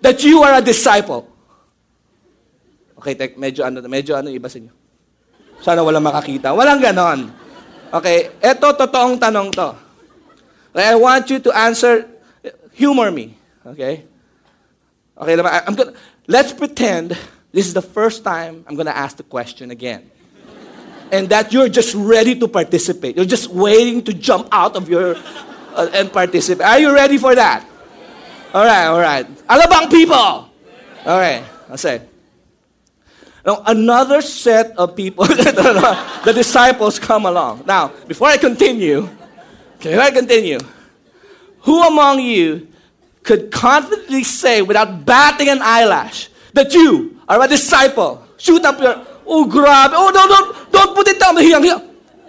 [0.00, 1.26] that you are a disciple.
[2.98, 4.70] Okay, tek, medyo ano, medyo ano iba sa inyo.
[5.58, 6.54] Sana walang makakita.
[6.54, 7.34] Walang ganon.
[7.90, 9.74] Okay, eto totoong tanong to.
[10.78, 12.06] I want you to answer,
[12.70, 13.34] humor me,
[13.66, 14.06] okay?
[15.18, 15.98] Okay, I'm gonna,
[16.30, 17.18] let's pretend
[17.50, 20.06] this is the first time I'm gonna ask the question again.
[21.12, 23.16] and that you're just ready to participate.
[23.16, 25.16] You're just waiting to jump out of your
[25.78, 26.66] uh, and participate.
[26.66, 27.62] Are you ready for that?
[28.52, 29.24] All right, all right.
[29.46, 30.50] Alabang people.
[31.06, 32.02] All right, I'll say.
[33.46, 35.24] Now, another set of people,
[36.26, 37.62] the disciples come along.
[37.64, 39.08] Now, before I continue,
[39.78, 40.58] before I continue,
[41.60, 42.66] who among you
[43.22, 48.26] could confidently say without batting an eyelash that you are a disciple?
[48.36, 51.88] Shoot up your, oh, grab, oh, don't, don't, don't put it down, hiyang, hiyang.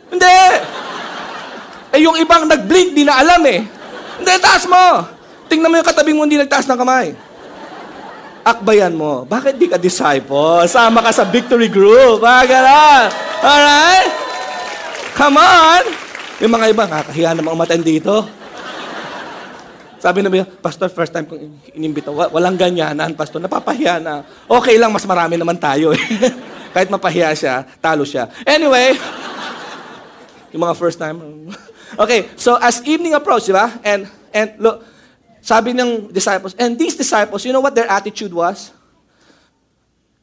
[0.09, 0.98] Hindi.
[1.89, 3.65] Eh, yung ibang nag-blink, di na alam eh.
[4.21, 5.05] Hindi, taas mo.
[5.49, 7.07] Tingnan mo yung katabing mo, hindi nagtaas ng kamay.
[8.45, 9.25] Akbayan mo.
[9.25, 10.65] Bakit di ka disciple?
[10.69, 12.21] Sama ka sa victory group.
[12.21, 13.05] Ah, gano'n.
[13.41, 14.09] Alright?
[15.17, 15.83] Come on.
[16.39, 18.25] Yung mga iba, kakahiya namang umaten dito.
[19.99, 20.31] Sabi na
[20.63, 22.15] Pastor, first time kong inimbito.
[22.15, 23.43] Walang ganyanan, Pastor.
[23.43, 24.23] Napapahiya na.
[24.47, 25.91] Okay lang, mas marami naman tayo.
[25.91, 25.99] Eh.
[26.73, 28.31] Kahit mapahiya siya, talo siya.
[28.47, 28.95] Anyway,
[30.55, 31.19] yung mga first time.
[31.97, 33.49] Okay, so as evening approached?
[33.49, 34.85] And, and look,
[35.41, 38.71] sabi ng disciples, and these disciples, you know what their attitude was?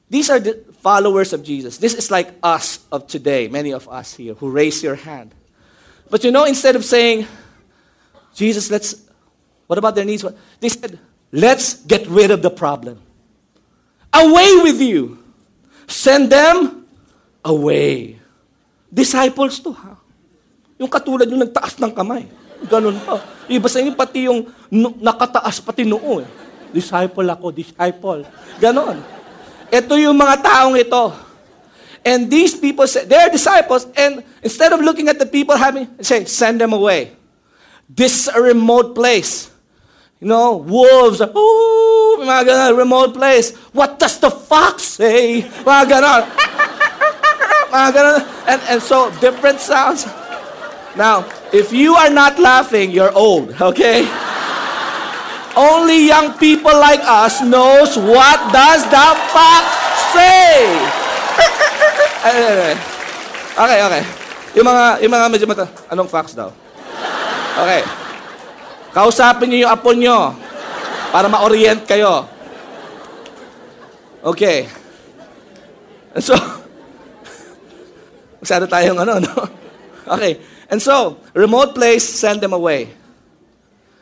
[0.09, 1.79] These are the followers of Jesus.
[1.79, 5.35] This is like us of today, many of us here who raise your hand.
[6.09, 7.27] But you know, instead of saying,
[8.35, 8.95] Jesus, let's,
[9.67, 10.25] what about their needs?
[10.61, 11.01] They said,
[11.33, 13.03] let's get rid of the problem.
[14.13, 15.25] Away with you.
[15.89, 16.87] Send them
[17.45, 18.21] away.
[18.93, 19.97] Disciples to, ha?
[20.77, 22.29] Yung katulad yung nagtaas ng kamay.
[22.69, 23.21] Ganun pa.
[23.49, 24.49] Iba sa inyo, pati yung
[25.01, 26.21] nakataas pati noo.
[26.21, 26.29] Eh.
[26.73, 28.25] Disciple ako, disciple.
[28.61, 29.01] Ganon.
[29.73, 31.05] Ito yung mga taong ito.
[32.07, 36.23] And these people, say, they're disciples, and instead of looking at the people having, say,
[36.25, 37.11] send them away.
[37.91, 39.51] This is a remote place.
[40.23, 43.57] You know, wolves, ooh, mga ganon, remote place.
[43.75, 45.43] What does the fox say?
[45.67, 46.23] Mga ganon.
[47.75, 48.21] mga ganon.
[48.47, 50.07] And, and so, different sounds.
[50.97, 54.09] Now, if you are not laughing, you're old, okay?
[55.53, 59.65] Only young people like us knows what does the fox
[60.17, 60.49] say.
[63.61, 64.03] okay, okay.
[64.57, 66.49] Yung mga, yung mga medyo mata, anong fox daw?
[67.61, 67.85] Okay.
[68.97, 70.33] Kausapin niyo yung apo niyo
[71.13, 72.25] para ma-orient kayo.
[74.25, 74.65] Okay.
[76.25, 76.33] So,
[78.41, 79.33] masyado tayong ano, no?
[80.09, 80.56] Okay.
[80.69, 82.91] And so, remote place, send them away.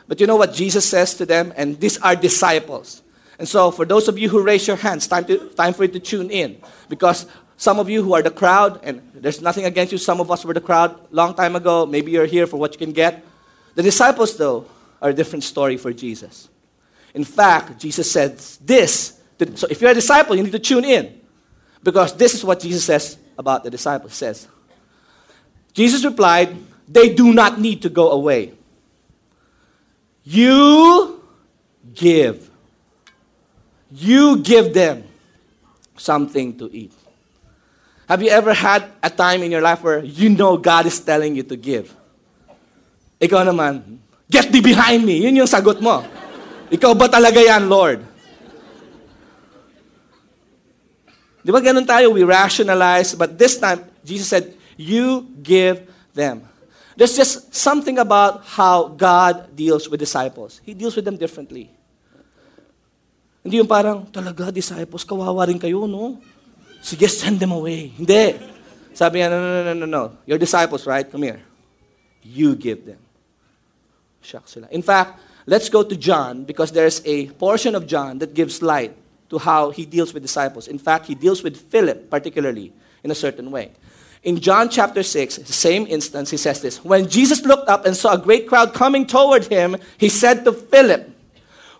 [0.07, 1.53] But you know what Jesus says to them?
[1.55, 3.01] And these are disciples.
[3.37, 5.91] And so, for those of you who raise your hands, time, to, time for you
[5.91, 6.57] to tune in.
[6.89, 7.25] Because
[7.57, 10.45] some of you who are the crowd, and there's nothing against you, some of us
[10.45, 11.85] were the crowd long time ago.
[11.85, 13.23] Maybe you're here for what you can get.
[13.75, 14.65] The disciples, though,
[15.01, 16.49] are a different story for Jesus.
[17.13, 19.19] In fact, Jesus said this.
[19.55, 21.21] So, if you're a disciple, you need to tune in.
[21.83, 24.13] Because this is what Jesus says about the disciples.
[24.13, 24.47] He says,
[25.75, 26.55] Jesus replied,
[26.87, 28.55] They do not need to go away.
[30.23, 31.21] You
[31.93, 32.49] give.
[33.91, 35.03] You give them
[35.99, 36.95] something to eat.
[38.07, 41.35] Have you ever had a time in your life where you know God is telling
[41.35, 41.93] you to give?
[43.19, 45.25] Ikaw naman, get thee behind me.
[45.25, 46.05] Yun yung sagot mo.
[46.71, 48.01] Ikaw ba talaga yan, Lord?
[51.45, 52.09] Di ba ganun tayo?
[52.09, 56.47] We rationalize, but this time, Jesus said, you give them.
[56.95, 60.61] There's just something about how God deals with disciples.
[60.63, 61.69] He deals with them differently.
[63.43, 66.17] Hindi yung parang, talaga, disciples, kawawa rin kayo, no?
[66.81, 67.91] Sige, send them away.
[67.93, 68.39] Hindi.
[68.95, 70.03] Sabi niya, no, no, no, no, no.
[70.25, 71.05] Your disciples, right?
[71.05, 71.41] Come here.
[72.23, 72.97] You give them.
[74.21, 74.67] Shock sila.
[74.71, 78.95] In fact, let's go to John because there's a portion of John that gives light
[79.29, 80.67] to how he deals with disciples.
[80.67, 83.73] In fact, he deals with Philip particularly in a certain way.
[84.25, 88.17] In John chapter 6, same instance, he says this When Jesus looked up and saw
[88.17, 91.13] a great crowd coming toward him, he said to Philip,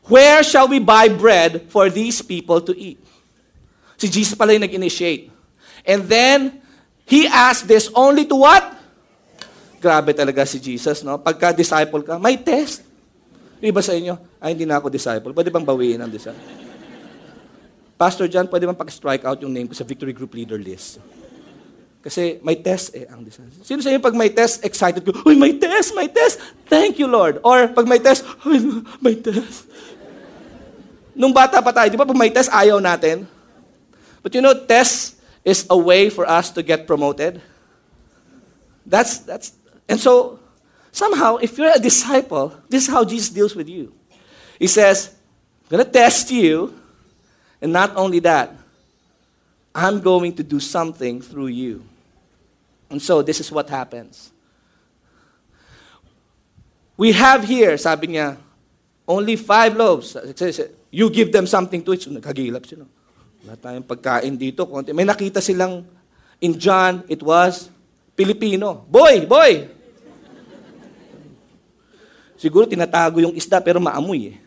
[0.06, 3.02] Where shall we buy bread for these people to eat?
[3.98, 5.34] Si Jesus pala yung nag-initiate.
[5.90, 6.62] And then,
[7.10, 8.62] he asked this only to what?
[9.82, 11.18] Grabe talaga si Jesus, no?
[11.18, 12.86] Pagka disciple ka, may test.
[13.58, 15.34] Iba sa inyo, ay hindi na ako disciple.
[15.34, 16.46] Pwede bang bawiin ang disciple?
[17.98, 21.02] Pastor John, pwede bang pag-strike out yung name ko sa Victory Group Leader list?
[22.06, 23.50] Kasi may test eh ang design.
[23.66, 26.38] Sino sa inyo pag may test, excited ko, Uy, may test, may test.
[26.70, 27.42] Thank you, Lord.
[27.42, 28.62] Or pag may test, Uy,
[29.02, 29.66] may test.
[31.18, 33.26] Nung bata pa tayo, di ba pag may test, ayaw natin?
[34.22, 37.42] But you know, test is a way for us to get promoted.
[38.86, 39.58] That's, that's,
[39.90, 40.38] and so,
[40.94, 43.90] somehow, if you're a disciple, this is how Jesus deals with you.
[44.62, 45.10] He says,
[45.66, 46.70] I'm going to test you,
[47.58, 48.54] and not only that,
[49.74, 51.82] I'm going to do something through you.
[52.90, 54.32] And so, this is what happens.
[56.96, 58.38] We have here, sabi niya,
[59.08, 60.16] only five loaves.
[60.90, 62.08] You give them something to eat.
[62.08, 62.86] So, nagkagilap sila.
[63.46, 64.66] Wala tayong pagkain dito.
[64.96, 65.86] May nakita silang,
[66.42, 67.70] in John, it was
[68.18, 68.86] Filipino.
[68.90, 69.70] Boy, boy!
[72.36, 74.38] Siguro tinatago yung isda pero maamoy eh.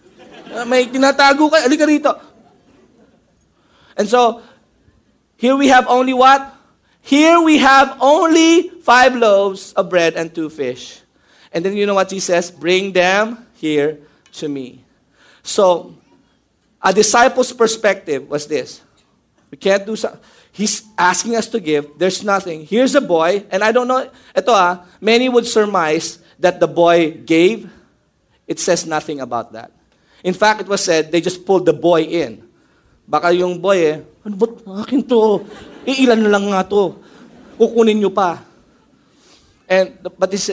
[0.68, 2.12] May tinatago ka, alika rito.
[3.96, 4.40] And so,
[5.36, 6.57] here we have only what?
[7.02, 11.00] Here we have only five loaves of bread and two fish.
[11.52, 12.50] And then you know what he says?
[12.50, 13.98] Bring them here
[14.34, 14.84] to me.
[15.42, 15.94] So,
[16.82, 18.82] a disciple's perspective was this.
[19.50, 20.20] We can't do something.
[20.52, 21.86] He's asking us to give.
[21.96, 22.66] There's nothing.
[22.66, 27.12] Here's a boy, and I don't know, ito ah, many would surmise that the boy
[27.12, 27.70] gave.
[28.46, 29.70] It says nothing about that.
[30.24, 32.42] In fact, it was said they just pulled the boy in.
[33.06, 33.96] Baka yung boy eh,
[34.26, 35.46] ano ba't akin to?
[35.86, 36.98] Iilan lang nga to.
[37.58, 38.42] Kukunin nyo pa.
[39.68, 40.50] And, but this,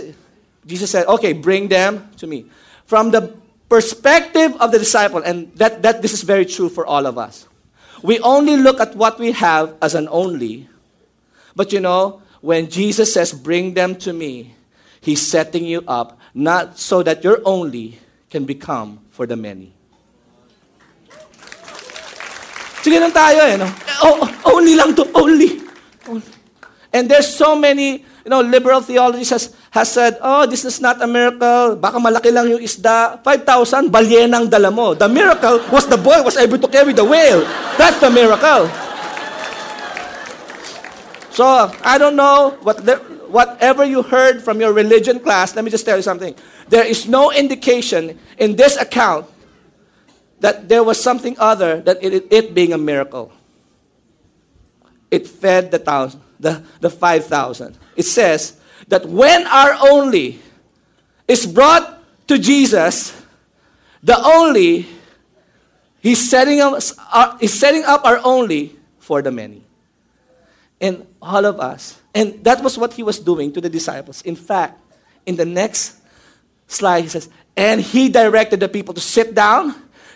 [0.65, 2.45] Jesus said, okay, bring them to me.
[2.85, 3.33] From the
[3.69, 7.47] perspective of the disciple, and that, that this is very true for all of us.
[8.03, 10.67] We only look at what we have as an only.
[11.55, 14.55] But you know, when Jesus says, bring them to me,
[15.01, 17.99] he's setting you up not so that your only
[18.29, 19.74] can become for the many.
[22.85, 23.65] Sige lang tayo eh, no?
[24.05, 24.21] Oh,
[24.53, 25.57] only lang to, only.
[26.93, 31.01] And there's so many, you know, liberal theology has, has said, oh, this is not
[31.01, 31.81] a miracle.
[31.81, 33.17] Baka malaki lang yung isda.
[33.25, 34.93] 5,000, balyenang dala mo.
[34.93, 37.41] The miracle was the boy was able to carry the whale.
[37.81, 38.69] That's the miracle.
[41.33, 43.01] So, I don't know what the,
[43.33, 46.37] whatever you heard from your religion class, let me just tell you something.
[46.69, 49.25] There is no indication in this account
[50.45, 53.33] that there was something other than it, it being a miracle.
[55.09, 57.77] It fed the thousand the, the 5,000.
[57.95, 60.39] It says that when our only
[61.27, 63.19] is brought to Jesus,
[64.03, 64.85] the only,
[65.99, 69.63] he's setting, us, uh, he's setting up our only for the many.
[70.79, 71.99] And all of us.
[72.13, 74.21] And that was what he was doing to the disciples.
[74.21, 74.79] In fact,
[75.25, 75.97] in the next
[76.67, 79.73] slide, he says, and he directed the people to sit down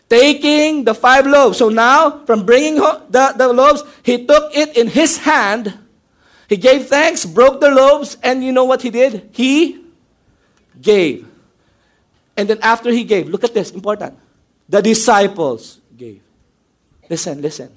[0.10, 1.58] taking the five loaves.
[1.58, 5.78] So now, from bringing the, the loaves, he took it in his hand
[6.50, 9.30] he gave thanks, broke the loaves, and you know what he did?
[9.34, 9.86] He
[10.82, 11.28] gave.
[12.36, 14.18] And then after he gave, look at this, important.
[14.68, 16.22] The disciples gave.
[17.08, 17.72] Listen, listen.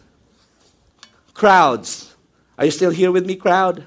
[1.34, 2.14] Crowds.
[2.56, 3.84] Are you still here with me, crowd?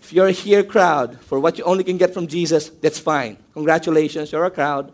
[0.00, 3.36] If you're here, crowd, for what you only can get from Jesus, that's fine.
[3.54, 4.92] Congratulations, you're a crowd.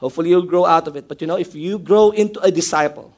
[0.00, 1.06] Hopefully you'll grow out of it.
[1.06, 3.14] But you know, if you grow into a disciple,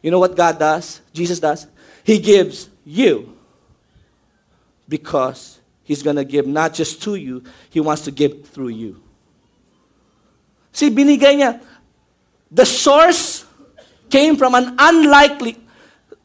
[0.00, 1.00] you know what God does?
[1.12, 1.66] Jesus does?
[2.04, 3.36] He gives you
[4.88, 9.02] because He's going to give not just to you, He wants to give through you.
[10.72, 11.60] See, binigay niya.
[12.50, 13.44] The source
[14.08, 15.58] came from an unlikely,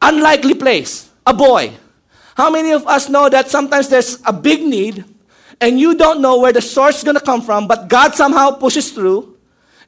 [0.00, 1.10] unlikely place.
[1.26, 1.72] A boy.
[2.36, 5.04] How many of us know that sometimes there's a big need
[5.60, 8.52] and you don't know where the source is going to come from, but God somehow
[8.52, 9.36] pushes through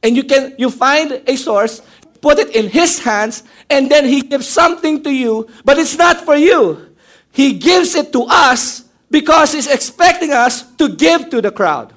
[0.02, 1.80] and you can you find a source,
[2.20, 6.20] put it in his hands, and then he gives something to you, but it's not
[6.24, 6.92] for you.
[7.32, 11.92] He gives it to us because He's expecting us to give to the crowd.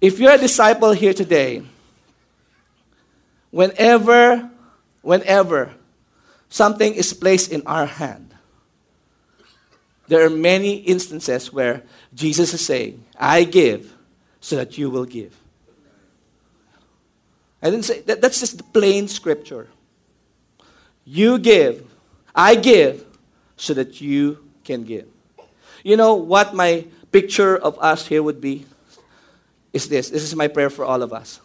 [0.00, 1.62] If you're a disciple here today,
[3.50, 4.50] whenever,
[5.02, 5.74] whenever
[6.48, 8.34] something is placed in our hand,
[10.08, 11.82] there are many instances where
[12.14, 13.94] Jesus is saying, I give
[14.40, 15.36] so that you will give.
[17.62, 19.68] I didn't say that, that's just the plain scripture.
[21.04, 21.86] You give.
[22.34, 23.04] I give
[23.56, 25.06] so that you can give.
[25.84, 28.66] You know what my picture of us here would be?
[29.72, 30.10] Is this.
[30.10, 31.40] This is my prayer for all of us.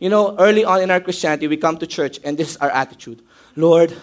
[0.00, 2.70] You know, early on in our Christianity, we come to church and this is our
[2.70, 3.22] attitude
[3.54, 3.94] Lord,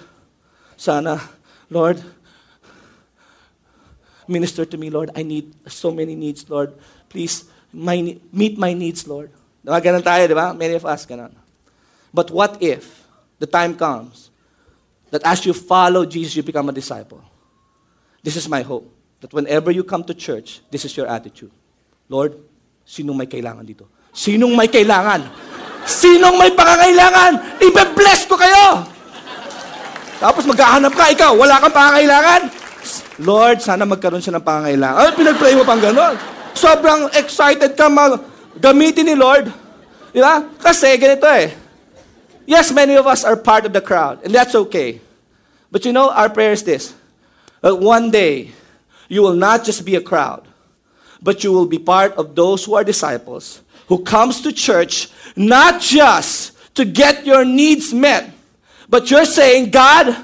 [0.77, 1.21] sana,
[1.69, 2.03] Lord,
[4.27, 5.09] minister to me, Lord.
[5.15, 6.73] I need so many needs, Lord.
[7.09, 9.31] Please my, meet my needs, Lord.
[9.63, 9.79] Diba?
[9.83, 10.55] Ganun tayo, di ba?
[10.55, 11.33] Many of us, ganun.
[12.13, 13.07] But what if
[13.37, 14.31] the time comes
[15.11, 17.23] that as you follow Jesus, you become a disciple.
[18.23, 18.91] This is my hope.
[19.21, 21.51] That whenever you come to church, this is your attitude.
[22.09, 22.37] Lord,
[22.85, 23.87] sinong may kailangan dito?
[24.13, 25.25] Sinong may kailangan?
[25.87, 27.61] Sinong may pangangailangan?
[27.63, 28.83] Ibe-bless ko kayo!
[30.17, 32.41] Tapos maghahanap ka, ikaw, wala kang pangangailangan?
[33.21, 34.97] Lord, sana magkaroon siya ng pangangailangan.
[34.97, 36.36] Ay, pinag-pray mo pang ganon.
[36.57, 38.19] Sobrang excited ka mag
[38.57, 39.53] gamitin ni Lord.
[40.11, 40.43] Di ba?
[40.57, 41.53] Kasi ganito eh.
[42.47, 44.99] Yes, many of us are part of the crowd, and that's okay.
[45.69, 46.95] But you know, our prayer is this.
[47.61, 48.55] That one day,
[49.09, 50.47] you will not just be a crowd,
[51.21, 55.81] but you will be part of those who are disciples, who comes to church not
[55.81, 58.31] just to get your needs met,
[58.89, 60.15] but you're saying, God,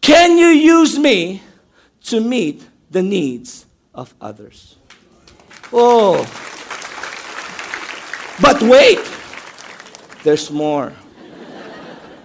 [0.00, 1.42] can you use me
[2.04, 4.76] to meet the needs of others?
[5.72, 6.24] Oh.
[8.40, 9.00] But wait,
[10.22, 10.92] there's more.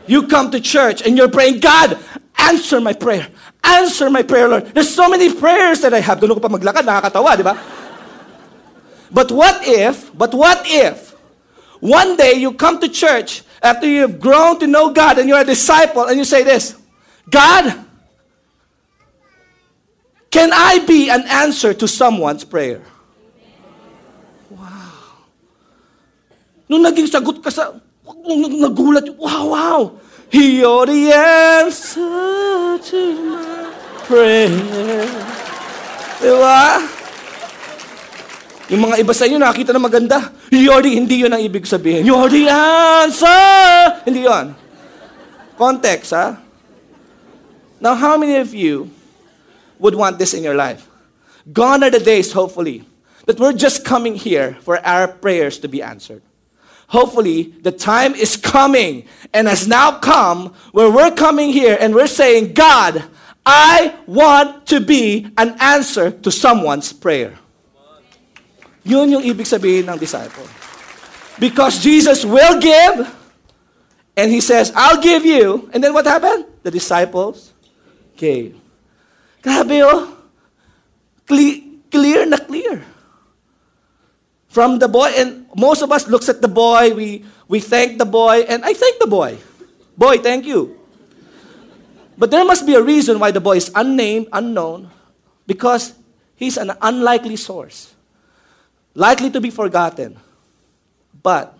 [0.08, 1.98] You come to church and you're praying, God,
[2.38, 3.28] answer my prayer.
[3.64, 4.68] Answer my prayer, Lord.
[4.76, 6.20] There's so many prayers that I have.
[6.20, 7.56] Doon ko pa maglakad, nakakatawa, di ba?
[9.12, 11.12] But what if, but what if,
[11.80, 15.46] one day you come to church after you've grown to know God and you're a
[15.46, 16.76] disciple and you say this,
[17.30, 17.86] God,
[20.32, 22.82] can I be an answer to someone's prayer?
[26.68, 27.76] Nung naging sagot ka sa,
[28.60, 29.82] nagulat, wow, wow.
[30.34, 33.70] You're the answer to my
[34.10, 34.50] prayer.
[36.18, 36.64] Diba?
[38.74, 40.34] Yung mga iba sa inyo nakakita na maganda.
[40.50, 42.02] You're the, hindi yun ang ibig sabihin.
[42.02, 44.02] You're the answer!
[44.10, 44.58] Hindi yun.
[45.54, 46.42] Context, ha?
[47.78, 48.90] Now, how many of you
[49.78, 50.88] would want this in your life?
[51.52, 52.88] Gone are the days, hopefully,
[53.28, 56.24] that we're just coming here for our prayers to be answered.
[56.88, 62.08] Hopefully, the time is coming and has now come where we're coming here and we're
[62.08, 63.04] saying, God,
[63.46, 67.38] I want to be an answer to someone's prayer.
[68.84, 70.48] Yun yung ibig sabihin ng disciple.
[71.40, 73.10] Because Jesus will give,
[74.16, 75.70] and he says, I'll give you.
[75.74, 76.46] And then what happened?
[76.62, 77.54] The disciples
[78.16, 78.56] gave.
[79.42, 80.18] Grabe oh.
[84.54, 88.06] From the boy, and most of us looks at the boy, we, we thank the
[88.06, 89.42] boy, and I thank the boy.
[89.98, 90.78] Boy, thank you.
[92.14, 94.94] But there must be a reason why the boy is unnamed, unknown,
[95.50, 95.98] because
[96.36, 97.98] he's an unlikely source,
[98.94, 100.22] likely to be forgotten.
[101.18, 101.58] But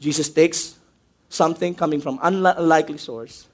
[0.00, 0.74] Jesus takes
[1.28, 3.46] something coming from unlikely source,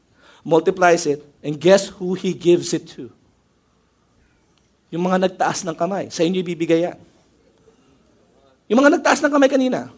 [0.42, 3.12] multiplies it, and guess who he gives it to?
[4.88, 6.08] Yung mga nagtaas ng kamay.
[6.08, 7.09] Sa inyo ibibigay yan.
[8.70, 9.90] Yung mga nagtaas ng kamay kanina.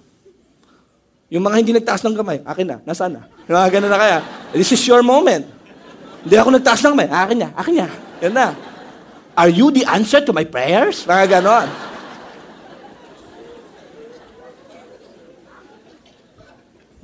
[1.29, 3.23] Yung mga hindi nagtaas ng kamay, akin na, nasaan na?
[3.45, 4.19] Yung mga ganun na kaya.
[4.57, 5.45] This is your moment.
[6.25, 7.89] Hindi ako nagtaas ng kamay, akin niya, akin niya.
[8.25, 8.49] Yan na.
[9.37, 11.05] Are you the answer to my prayers?
[11.05, 11.69] Mga ganon.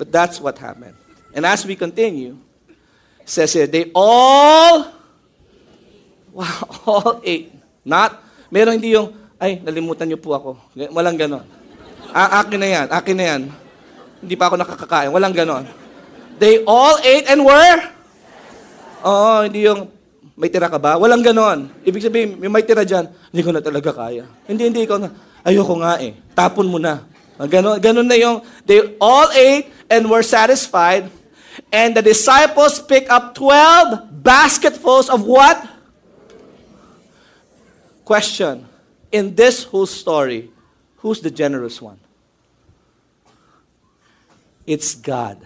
[0.00, 0.96] But that's what happened.
[1.36, 2.40] And as we continue,
[3.28, 4.88] says here, they all,
[6.32, 7.52] wow, all ate.
[7.84, 10.50] Not, meron hindi yung, ay, nalimutan niyo po ako.
[10.96, 11.57] Walang ganon.
[12.12, 13.42] A- akin na yan, akin na yan.
[14.18, 15.10] Hindi pa ako nakakakain.
[15.12, 15.64] Walang ganon.
[16.38, 17.80] They all ate and were?
[19.02, 19.90] Oo, hindi yung,
[20.38, 20.98] may tira ka ba?
[20.98, 21.70] Walang ganon.
[21.82, 24.26] Ibig sabihin, may may tira dyan, hindi ko na talaga kaya.
[24.46, 25.10] Hindi, hindi, ikaw na,
[25.42, 26.14] ayoko nga eh.
[26.34, 27.02] Tapon mo na.
[27.38, 31.06] Ganon, ganon na yung, they all ate and were satisfied.
[31.70, 35.62] And the disciples pick up 12 basketfuls of what?
[38.02, 38.66] Question.
[39.14, 40.50] In this whole story,
[40.98, 41.98] who's the generous one?
[44.66, 45.40] It's God.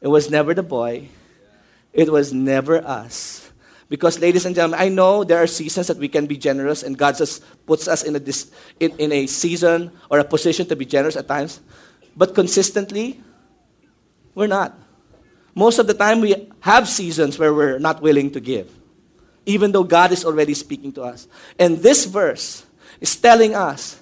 [0.00, 1.08] It was never the boy.
[1.92, 3.50] It was never us.
[3.88, 6.96] Because, ladies and gentlemen, I know there are seasons that we can be generous, and
[6.96, 8.50] God just puts us in a, dis,
[8.80, 11.60] in, in a season or a position to be generous at times.
[12.16, 13.20] But consistently,
[14.34, 14.76] we're not.
[15.54, 18.72] Most of the time, we have seasons where we're not willing to give,
[19.46, 21.28] even though God is already speaking to us.
[21.58, 22.64] And this verse
[23.00, 24.00] is telling us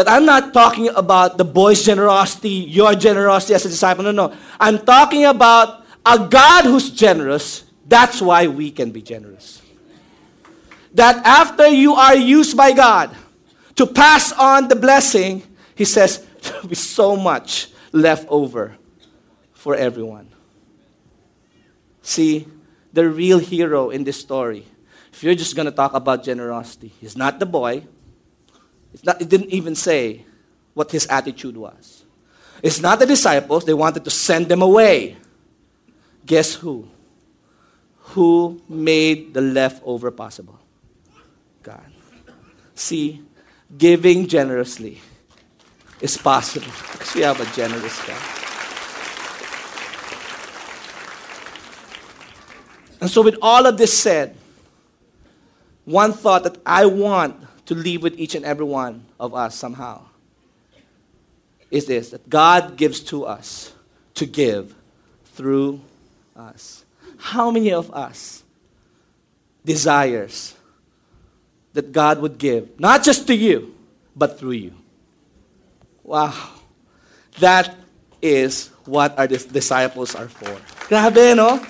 [0.00, 4.02] that I'm not talking about the boy's generosity, your generosity as a disciple.
[4.02, 4.34] No, no.
[4.58, 7.64] I'm talking about a God who's generous.
[7.86, 9.60] That's why we can be generous.
[10.94, 13.14] That after you are used by God
[13.76, 15.42] to pass on the blessing,
[15.74, 18.78] He says, there'll be so much left over
[19.52, 20.30] for everyone.
[22.00, 22.48] See,
[22.94, 24.64] the real hero in this story,
[25.12, 27.84] if you're just going to talk about generosity, he's not the boy.
[29.02, 30.24] Not, it didn't even say
[30.74, 32.04] what his attitude was.
[32.62, 35.16] It's not the disciples, they wanted to send them away.
[36.26, 36.88] Guess who?
[38.14, 40.58] Who made the leftover possible?
[41.62, 41.92] God.
[42.74, 43.22] See,
[43.76, 45.00] giving generously
[46.00, 48.40] is possible because we have a generous God.
[53.00, 54.36] And so, with all of this said,
[55.84, 57.36] one thought that I want
[57.70, 60.02] to leave with each and every one of us somehow
[61.70, 63.72] is this that God gives to us
[64.14, 64.74] to give
[65.38, 65.80] through
[66.34, 66.84] us.
[67.16, 68.42] How many of us
[69.64, 70.56] desires
[71.72, 73.72] that God would give, not just to you,
[74.16, 74.74] but through you?
[76.02, 76.34] Wow.
[77.38, 77.76] That
[78.20, 80.58] is what our disciples are for.
[80.88, 81.64] Grabe, no?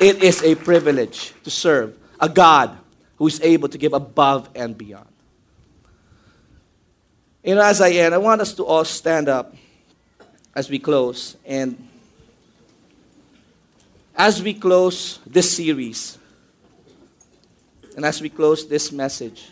[0.00, 2.76] It is a privilege to serve a God
[3.18, 5.13] who is able to give above and beyond.
[7.44, 9.54] You know, as I end, I want us to all stand up
[10.54, 11.36] as we close.
[11.44, 11.88] And
[14.16, 16.16] as we close this series,
[17.96, 19.50] and as we close this message,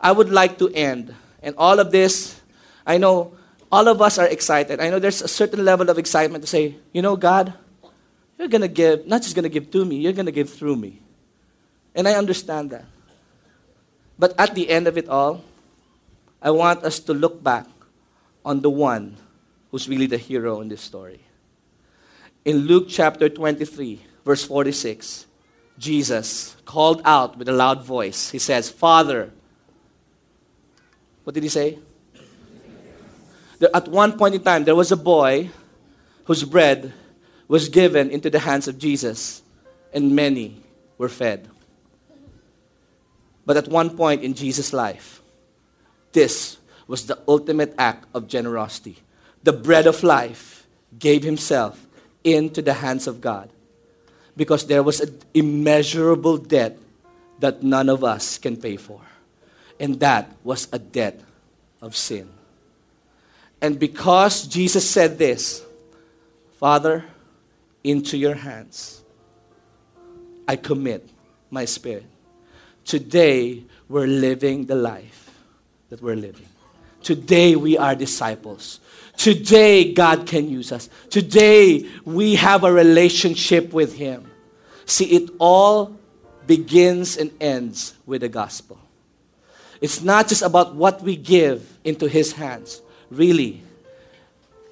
[0.00, 1.14] I would like to end.
[1.40, 2.40] And all of this,
[2.84, 3.36] I know
[3.70, 4.80] all of us are excited.
[4.80, 7.54] I know there's a certain level of excitement to say, you know, God,
[8.40, 10.50] you're going to give, not just going to give to me, you're going to give
[10.50, 10.98] through me.
[11.94, 12.86] And I understand that.
[14.18, 15.44] But at the end of it all,
[16.42, 17.66] I want us to look back
[18.44, 19.16] on the one
[19.70, 21.20] who's really the hero in this story.
[22.44, 25.26] In Luke chapter 23, verse 46,
[25.78, 28.30] Jesus called out with a loud voice.
[28.30, 29.30] He says, Father,
[31.22, 31.78] what did he say?
[33.72, 35.50] At one point in time, there was a boy
[36.24, 36.92] whose bread
[37.46, 39.42] was given into the hands of Jesus,
[39.94, 40.60] and many
[40.98, 41.48] were fed.
[43.46, 45.21] But at one point in Jesus' life,
[46.12, 48.98] this was the ultimate act of generosity.
[49.42, 50.66] The bread of life
[50.98, 51.86] gave himself
[52.22, 53.50] into the hands of God
[54.36, 56.78] because there was an immeasurable debt
[57.40, 59.00] that none of us can pay for.
[59.80, 61.20] And that was a debt
[61.80, 62.30] of sin.
[63.60, 65.62] And because Jesus said this,
[66.58, 67.04] Father,
[67.82, 69.02] into your hands
[70.46, 71.08] I commit
[71.50, 72.06] my spirit.
[72.84, 75.21] Today, we're living the life
[75.92, 76.46] that we're living.
[77.02, 78.80] Today, we are disciples.
[79.18, 80.88] Today, God can use us.
[81.10, 84.24] Today, we have a relationship with Him.
[84.86, 85.94] See, it all
[86.46, 88.78] begins and ends with the gospel.
[89.82, 92.80] It's not just about what we give into His hands.
[93.10, 93.60] Really,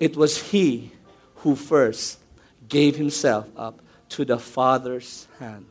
[0.01, 0.91] it was He
[1.35, 2.19] who first
[2.67, 5.67] gave Himself up to the Father's hand.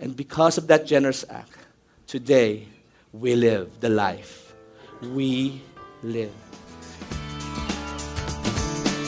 [0.00, 1.58] And because of that generous act,
[2.08, 2.66] today
[3.12, 4.43] we live the life
[5.02, 5.62] we
[6.02, 6.32] live.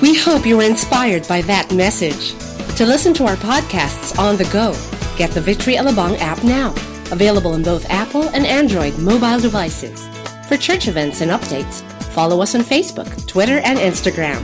[0.03, 2.35] We hope you were inspired by that message.
[2.77, 4.75] To listen to our podcasts on the go,
[5.17, 6.73] get the Victory Alabang app now.
[7.11, 10.07] Available on both Apple and Android mobile devices.
[10.49, 11.83] For church events and updates,
[12.13, 14.39] follow us on Facebook, Twitter, and Instagram.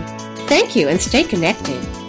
[0.49, 2.02] Thank you and stay connected.